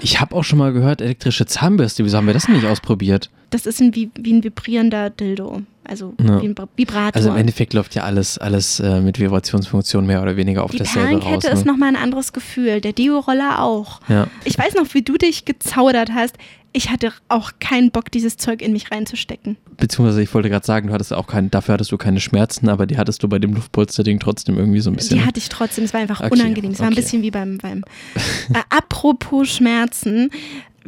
Ich 0.00 0.20
habe 0.20 0.34
auch 0.34 0.44
schon 0.44 0.58
mal 0.58 0.72
gehört, 0.72 1.00
elektrische 1.00 1.46
Zahnbürste. 1.46 2.04
Wieso 2.04 2.16
haben 2.16 2.26
wir 2.26 2.34
das 2.34 2.46
denn 2.46 2.54
nicht 2.54 2.66
ausprobiert? 2.66 3.30
Das 3.50 3.66
ist 3.66 3.80
ein, 3.80 3.94
wie, 3.94 4.10
wie 4.18 4.32
ein 4.32 4.44
vibrierender 4.44 5.10
Dildo. 5.10 5.62
Also 5.88 6.14
Ja. 6.20 6.40
wie 6.42 6.46
ein 6.46 6.54
Bra- 6.54 6.68
Vibrator. 6.76 7.16
Also 7.16 7.30
im 7.30 7.36
Endeffekt 7.36 7.72
läuft 7.74 7.94
ja 7.94 8.02
alles, 8.04 8.38
alles 8.38 8.78
äh, 8.80 9.00
mit 9.00 9.18
Vibrationsfunktion 9.18 10.06
mehr 10.06 10.22
oder 10.22 10.36
weniger 10.36 10.62
auf 10.64 10.70
die 10.70 10.78
dasselbe 10.78 11.14
raus. 11.14 11.20
Perlenkette 11.22 11.48
Ne? 11.48 11.58
ist 11.60 11.66
nochmal 11.66 11.88
ein 11.88 11.96
anderes 11.96 12.32
Gefühl. 12.32 12.80
Der 12.80 12.92
Deo-Roller 12.92 13.62
auch. 13.62 14.00
Ja. 14.08 14.26
Ich 14.44 14.58
weiß 14.58 14.74
noch, 14.74 14.92
wie 14.94 15.02
du 15.02 15.16
dich 15.16 15.44
gezaudert 15.44 16.10
hast. 16.14 16.36
Ich 16.74 16.90
hatte 16.90 17.12
auch 17.28 17.52
keinen 17.60 17.90
Bock, 17.90 18.10
dieses 18.12 18.36
Zeug 18.36 18.60
in 18.60 18.72
mich 18.72 18.90
reinzustecken. 18.92 19.56
Beziehungsweise 19.78 20.22
ich 20.22 20.32
wollte 20.34 20.50
gerade 20.50 20.66
sagen, 20.66 20.88
du 20.88 20.92
hattest 20.92 21.14
auch 21.14 21.26
keinen, 21.26 21.50
dafür 21.50 21.72
hattest 21.72 21.90
du 21.90 21.96
keine 21.96 22.20
Schmerzen, 22.20 22.68
aber 22.68 22.86
die 22.86 22.98
hattest 22.98 23.22
du 23.22 23.28
bei 23.28 23.38
dem 23.38 23.54
Luftpolsterding 23.54 24.20
trotzdem 24.20 24.58
irgendwie 24.58 24.80
so 24.80 24.90
ein 24.90 24.96
bisschen. 24.96 25.18
Die 25.18 25.24
hatte 25.24 25.38
ich 25.38 25.48
trotzdem. 25.48 25.84
Es 25.84 25.94
war 25.94 26.00
einfach 26.02 26.20
Okay, 26.20 26.30
unangenehm. 26.32 26.72
Es 26.72 26.78
war 26.80 26.86
ein 26.88 26.92
okay. 26.92 27.00
bisschen 27.00 27.22
wie 27.22 27.30
beim. 27.30 27.56
beim 27.56 27.84
äh, 28.52 28.58
apropos 28.68 29.48
Schmerzen. 29.48 30.30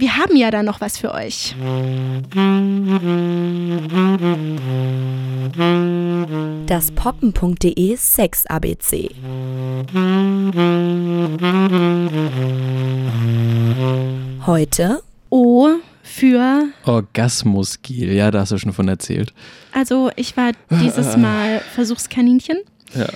Wir 0.00 0.16
haben 0.16 0.34
ja 0.34 0.50
da 0.50 0.62
noch 0.62 0.80
was 0.80 0.96
für 0.96 1.12
euch. 1.12 1.54
Das 6.66 6.90
poppen.de 6.92 7.96
Sex 7.96 8.46
ABC. 8.46 9.10
Heute 14.46 15.02
O 15.28 15.68
für. 16.02 16.68
Orgasmusgel, 16.86 18.12
ja, 18.14 18.30
da 18.30 18.40
hast 18.40 18.52
du 18.52 18.58
schon 18.58 18.72
von 18.72 18.88
erzählt. 18.88 19.34
Also, 19.74 20.10
ich 20.16 20.34
war 20.34 20.52
dieses 20.70 21.14
Mal 21.18 21.60
Versuchskaninchen. 21.74 22.56
Ja. 22.94 23.06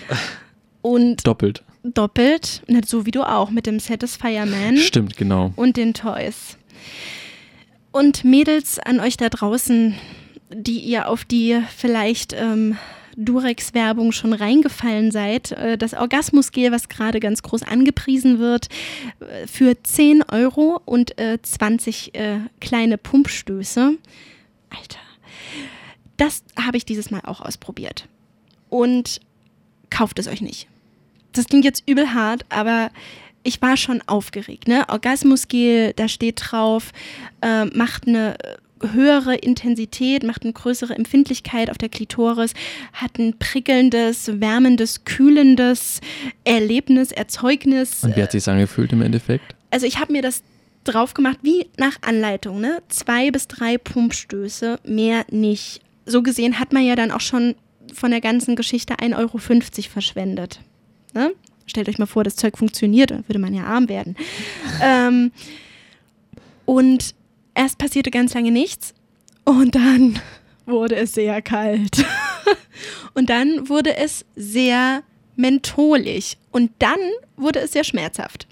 Und 0.82 1.26
Doppelt. 1.26 1.62
doppelt, 1.82 2.62
nicht 2.66 2.90
so 2.90 3.06
wie 3.06 3.10
du 3.10 3.22
auch, 3.22 3.50
mit 3.50 3.64
dem 3.64 3.80
Satisfier 3.80 4.44
Man 4.44 4.76
Stimmt, 4.76 5.16
genau. 5.16 5.54
und 5.56 5.78
den 5.78 5.94
Toys. 5.94 6.58
Und 7.92 8.24
Mädels 8.24 8.78
an 8.78 9.00
euch 9.00 9.16
da 9.16 9.28
draußen, 9.28 9.94
die 10.52 10.80
ihr 10.80 11.08
auf 11.08 11.24
die 11.24 11.62
vielleicht 11.76 12.32
ähm, 12.32 12.76
Durex-Werbung 13.16 14.12
schon 14.12 14.32
reingefallen 14.32 15.10
seid, 15.10 15.52
äh, 15.52 15.78
das 15.78 15.94
Orgasmusgel, 15.94 16.72
was 16.72 16.88
gerade 16.88 17.20
ganz 17.20 17.42
groß 17.42 17.62
angepriesen 17.62 18.38
wird, 18.38 18.68
äh, 19.20 19.46
für 19.46 19.80
10 19.82 20.24
Euro 20.30 20.80
und 20.84 21.18
äh, 21.18 21.40
20 21.40 22.14
äh, 22.14 22.40
kleine 22.60 22.98
Pumpstöße. 22.98 23.96
Alter. 24.70 24.98
Das 26.16 26.44
habe 26.58 26.76
ich 26.76 26.84
dieses 26.84 27.10
Mal 27.10 27.20
auch 27.24 27.40
ausprobiert. 27.40 28.08
Und 28.68 29.20
kauft 29.90 30.18
es 30.18 30.26
euch 30.26 30.40
nicht. 30.40 30.68
Das 31.32 31.46
klingt 31.46 31.64
jetzt 31.64 31.82
übel 31.86 32.14
hart, 32.14 32.44
aber 32.48 32.90
ich 33.44 33.62
war 33.62 33.76
schon 33.76 34.02
aufgeregt. 34.06 34.66
Ne? 34.66 34.84
Orgasmusgel, 34.88 35.92
da 35.94 36.08
steht 36.08 36.40
drauf, 36.42 36.90
äh, 37.42 37.66
macht 37.66 38.08
eine 38.08 38.36
höhere 38.92 39.36
Intensität, 39.36 40.24
macht 40.24 40.42
eine 40.42 40.52
größere 40.52 40.94
Empfindlichkeit 40.94 41.70
auf 41.70 41.78
der 41.78 41.88
Klitoris, 41.88 42.52
hat 42.92 43.18
ein 43.18 43.38
prickelndes, 43.38 44.40
wärmendes, 44.40 45.04
kühlendes 45.04 46.00
Erlebnis, 46.44 47.12
Erzeugnis. 47.12 48.02
Und 48.02 48.16
wie 48.16 48.22
hat 48.22 48.32
sich's 48.32 48.48
angefühlt 48.48 48.92
im 48.92 49.02
Endeffekt? 49.02 49.54
Also 49.70 49.86
ich 49.86 49.98
habe 49.98 50.12
mir 50.12 50.22
das 50.22 50.42
drauf 50.84 51.14
gemacht, 51.14 51.38
wie 51.42 51.66
nach 51.78 51.96
Anleitung, 52.02 52.60
ne? 52.60 52.82
Zwei 52.88 53.30
bis 53.30 53.48
drei 53.48 53.78
Pumpstöße, 53.78 54.80
mehr 54.84 55.24
nicht. 55.30 55.80
So 56.04 56.22
gesehen 56.22 56.58
hat 56.58 56.72
man 56.72 56.84
ja 56.84 56.94
dann 56.94 57.10
auch 57.10 57.20
schon 57.20 57.54
von 57.94 58.10
der 58.10 58.20
ganzen 58.20 58.56
Geschichte 58.56 58.96
1,50 58.96 59.16
Euro 59.16 59.38
verschwendet. 59.90 60.60
Ne? 61.14 61.32
Stellt 61.66 61.88
euch 61.88 61.98
mal 61.98 62.06
vor, 62.06 62.24
das 62.24 62.36
Zeug 62.36 62.58
funktioniert, 62.58 63.10
dann 63.10 63.24
würde 63.28 63.38
man 63.38 63.54
ja 63.54 63.64
arm 63.64 63.88
werden. 63.88 64.16
ähm, 64.82 65.32
und 66.64 67.14
erst 67.54 67.78
passierte 67.78 68.10
ganz 68.10 68.34
lange 68.34 68.50
nichts. 68.50 68.94
Und 69.44 69.74
dann 69.74 70.18
wurde 70.66 70.96
es 70.96 71.14
sehr 71.14 71.42
kalt. 71.42 72.04
Und 73.14 73.30
dann 73.30 73.68
wurde 73.68 73.96
es 73.96 74.24
sehr 74.34 75.02
mentholig. 75.36 76.36
Und 76.50 76.72
dann 76.78 76.98
wurde 77.36 77.60
es 77.60 77.72
sehr 77.72 77.84
schmerzhaft. 77.84 78.46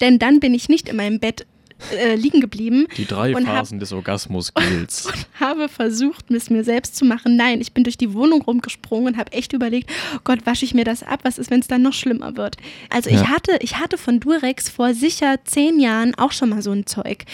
Denn 0.00 0.18
dann 0.18 0.40
bin 0.40 0.54
ich 0.54 0.68
nicht 0.68 0.88
in 0.88 0.96
meinem 0.96 1.20
Bett 1.20 1.46
äh, 1.90 2.14
liegen 2.14 2.40
geblieben. 2.40 2.86
Die 2.96 3.06
drei 3.06 3.34
und 3.34 3.44
Phasen 3.46 3.78
des 3.78 3.92
Orgasmus 3.92 4.52
gilt. 4.54 5.04
habe 5.40 5.68
versucht, 5.68 6.30
es 6.30 6.50
mir 6.50 6.64
selbst 6.64 6.96
zu 6.96 7.04
machen. 7.04 7.36
Nein, 7.36 7.60
ich 7.60 7.72
bin 7.72 7.84
durch 7.84 7.96
die 7.98 8.14
Wohnung 8.14 8.42
rumgesprungen 8.42 9.14
und 9.14 9.16
habe 9.18 9.32
echt 9.32 9.52
überlegt, 9.52 9.90
oh 10.16 10.20
Gott, 10.24 10.46
wasche 10.46 10.64
ich 10.64 10.74
mir 10.74 10.84
das 10.84 11.02
ab? 11.02 11.20
Was 11.24 11.38
ist, 11.38 11.50
wenn 11.50 11.60
es 11.60 11.68
dann 11.68 11.82
noch 11.82 11.92
schlimmer 11.92 12.36
wird? 12.36 12.56
Also 12.90 13.10
Ja. 13.10 13.20
ich 13.20 13.28
hatte, 13.28 13.56
ich 13.60 13.78
hatte 13.78 13.98
von 13.98 14.20
Durex 14.20 14.68
vor 14.68 14.94
sicher 14.94 15.36
zehn 15.44 15.80
Jahren 15.80 16.14
auch 16.14 16.32
schon 16.32 16.50
mal 16.50 16.62
so 16.62 16.70
ein 16.72 16.86
Zeug. 16.86 17.24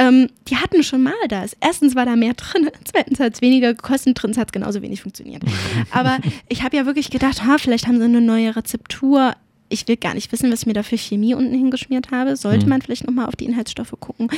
Ähm, 0.00 0.28
die 0.46 0.56
hatten 0.56 0.84
schon 0.84 1.02
mal 1.02 1.12
das. 1.28 1.56
Erstens 1.60 1.96
war 1.96 2.06
da 2.06 2.14
mehr 2.14 2.34
drin, 2.36 2.70
zweitens 2.84 3.18
hat 3.18 3.34
es 3.34 3.40
weniger 3.42 3.74
gekostet, 3.74 4.16
drittens 4.16 4.38
hat 4.38 4.48
es 4.48 4.52
genauso 4.52 4.80
wenig 4.80 5.02
funktioniert. 5.02 5.42
Aber 5.90 6.18
ich 6.48 6.62
habe 6.62 6.76
ja 6.76 6.86
wirklich 6.86 7.10
gedacht, 7.10 7.44
ha, 7.44 7.58
vielleicht 7.58 7.86
haben 7.88 7.98
sie 7.98 8.04
eine 8.04 8.20
neue 8.20 8.54
Rezeptur. 8.54 9.34
Ich 9.68 9.86
will 9.88 9.96
gar 9.96 10.14
nicht 10.14 10.32
wissen, 10.32 10.50
was 10.50 10.60
ich 10.62 10.66
mir 10.66 10.72
da 10.72 10.82
für 10.82 10.96
Chemie 10.96 11.34
unten 11.34 11.52
hingeschmiert 11.54 12.10
habe. 12.10 12.36
Sollte 12.36 12.64
Mhm. 12.64 12.70
man 12.70 12.82
vielleicht 12.82 13.06
nochmal 13.06 13.26
auf 13.26 13.36
die 13.36 13.44
Inhaltsstoffe 13.44 13.94
gucken. 14.00 14.28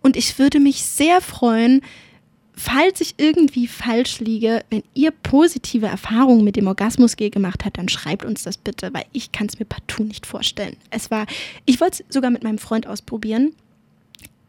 Und 0.00 0.16
ich 0.16 0.38
würde 0.38 0.58
mich 0.60 0.82
sehr 0.82 1.20
freuen, 1.20 1.82
falls 2.54 3.00
ich 3.00 3.14
irgendwie 3.18 3.66
falsch 3.66 4.20
liege, 4.20 4.64
wenn 4.70 4.82
ihr 4.94 5.10
positive 5.10 5.86
Erfahrungen 5.86 6.44
mit 6.44 6.56
dem 6.56 6.66
Orgasmusgel 6.66 7.30
gemacht 7.30 7.64
habt, 7.64 7.78
dann 7.78 7.88
schreibt 7.88 8.24
uns 8.24 8.42
das 8.42 8.58
bitte, 8.58 8.92
weil 8.92 9.04
ich 9.12 9.32
kann 9.32 9.46
es 9.46 9.58
mir 9.58 9.64
partout 9.66 10.04
nicht 10.04 10.26
vorstellen. 10.26 10.76
Es 10.90 11.10
war, 11.10 11.26
ich 11.66 11.80
wollte 11.80 12.02
es 12.06 12.14
sogar 12.14 12.30
mit 12.30 12.42
meinem 12.42 12.58
Freund 12.58 12.86
ausprobieren. 12.86 13.52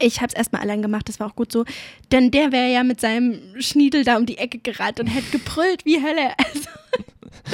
Ich 0.03 0.17
habe 0.21 0.27
es 0.29 0.33
erstmal 0.33 0.61
allein 0.63 0.81
gemacht, 0.81 1.07
das 1.09 1.19
war 1.19 1.27
auch 1.27 1.35
gut 1.35 1.51
so. 1.51 1.63
Denn 2.11 2.31
der 2.31 2.51
wäre 2.51 2.71
ja 2.71 2.83
mit 2.83 2.99
seinem 2.99 3.39
Schniedel 3.61 4.03
da 4.03 4.17
um 4.17 4.25
die 4.25 4.37
Ecke 4.39 4.57
gerannt 4.57 4.99
und 4.99 5.07
hätte 5.07 5.29
gebrüllt 5.31 5.85
wie 5.85 6.01
Hölle. 6.01 6.31
Also, 6.53 6.69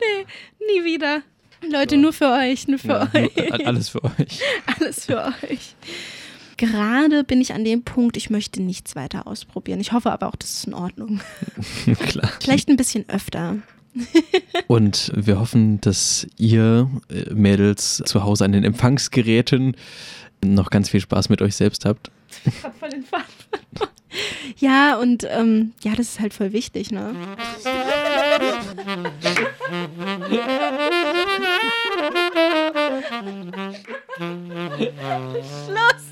nee, 0.00 0.26
nie 0.66 0.84
wieder. 0.84 1.22
Leute, 1.70 1.96
nur 1.96 2.12
für 2.12 2.30
euch, 2.30 2.68
nur 2.68 2.78
für 2.78 2.88
Ja, 2.88 3.10
euch. 3.14 3.36
nur- 3.36 3.66
alles 3.66 3.88
für 3.88 4.02
euch. 4.04 4.40
Alles 4.80 5.04
für 5.06 5.24
euch. 5.42 5.74
Gerade 6.56 7.24
bin 7.24 7.40
ich 7.40 7.52
an 7.52 7.64
dem 7.64 7.82
Punkt, 7.82 8.16
ich 8.16 8.30
möchte 8.30 8.62
nichts 8.62 8.94
weiter 8.94 9.26
ausprobieren. 9.26 9.80
Ich 9.80 9.92
hoffe 9.92 10.12
aber 10.12 10.28
auch, 10.28 10.36
das 10.36 10.50
ist 10.52 10.66
in 10.66 10.74
Ordnung. 10.74 11.20
Klar. 12.06 12.30
Vielleicht 12.40 12.68
ein 12.68 12.76
bisschen 12.76 13.08
öfter. 13.08 13.56
Und 14.68 15.12
wir 15.14 15.38
hoffen, 15.40 15.80
dass 15.80 16.26
ihr 16.36 16.88
äh, 17.10 17.32
Mädels 17.34 18.02
zu 18.04 18.22
Hause 18.24 18.44
an 18.44 18.52
den 18.52 18.64
Empfangsgeräten 18.64 19.76
noch 20.44 20.70
ganz 20.70 20.90
viel 20.90 21.00
Spaß 21.00 21.28
mit 21.28 21.42
euch 21.42 21.56
selbst 21.56 21.84
habt. 21.84 22.10
Voll 22.78 22.90
den 22.90 23.04
Faden. 23.04 23.24
Ja, 24.56 24.96
und 24.96 25.24
ähm, 25.28 25.72
ja, 25.82 25.92
das 25.94 26.08
ist 26.08 26.20
halt 26.20 26.34
voll 26.34 26.52
wichtig, 26.52 26.90
ne? 26.90 27.14
Schluss! 35.66 36.04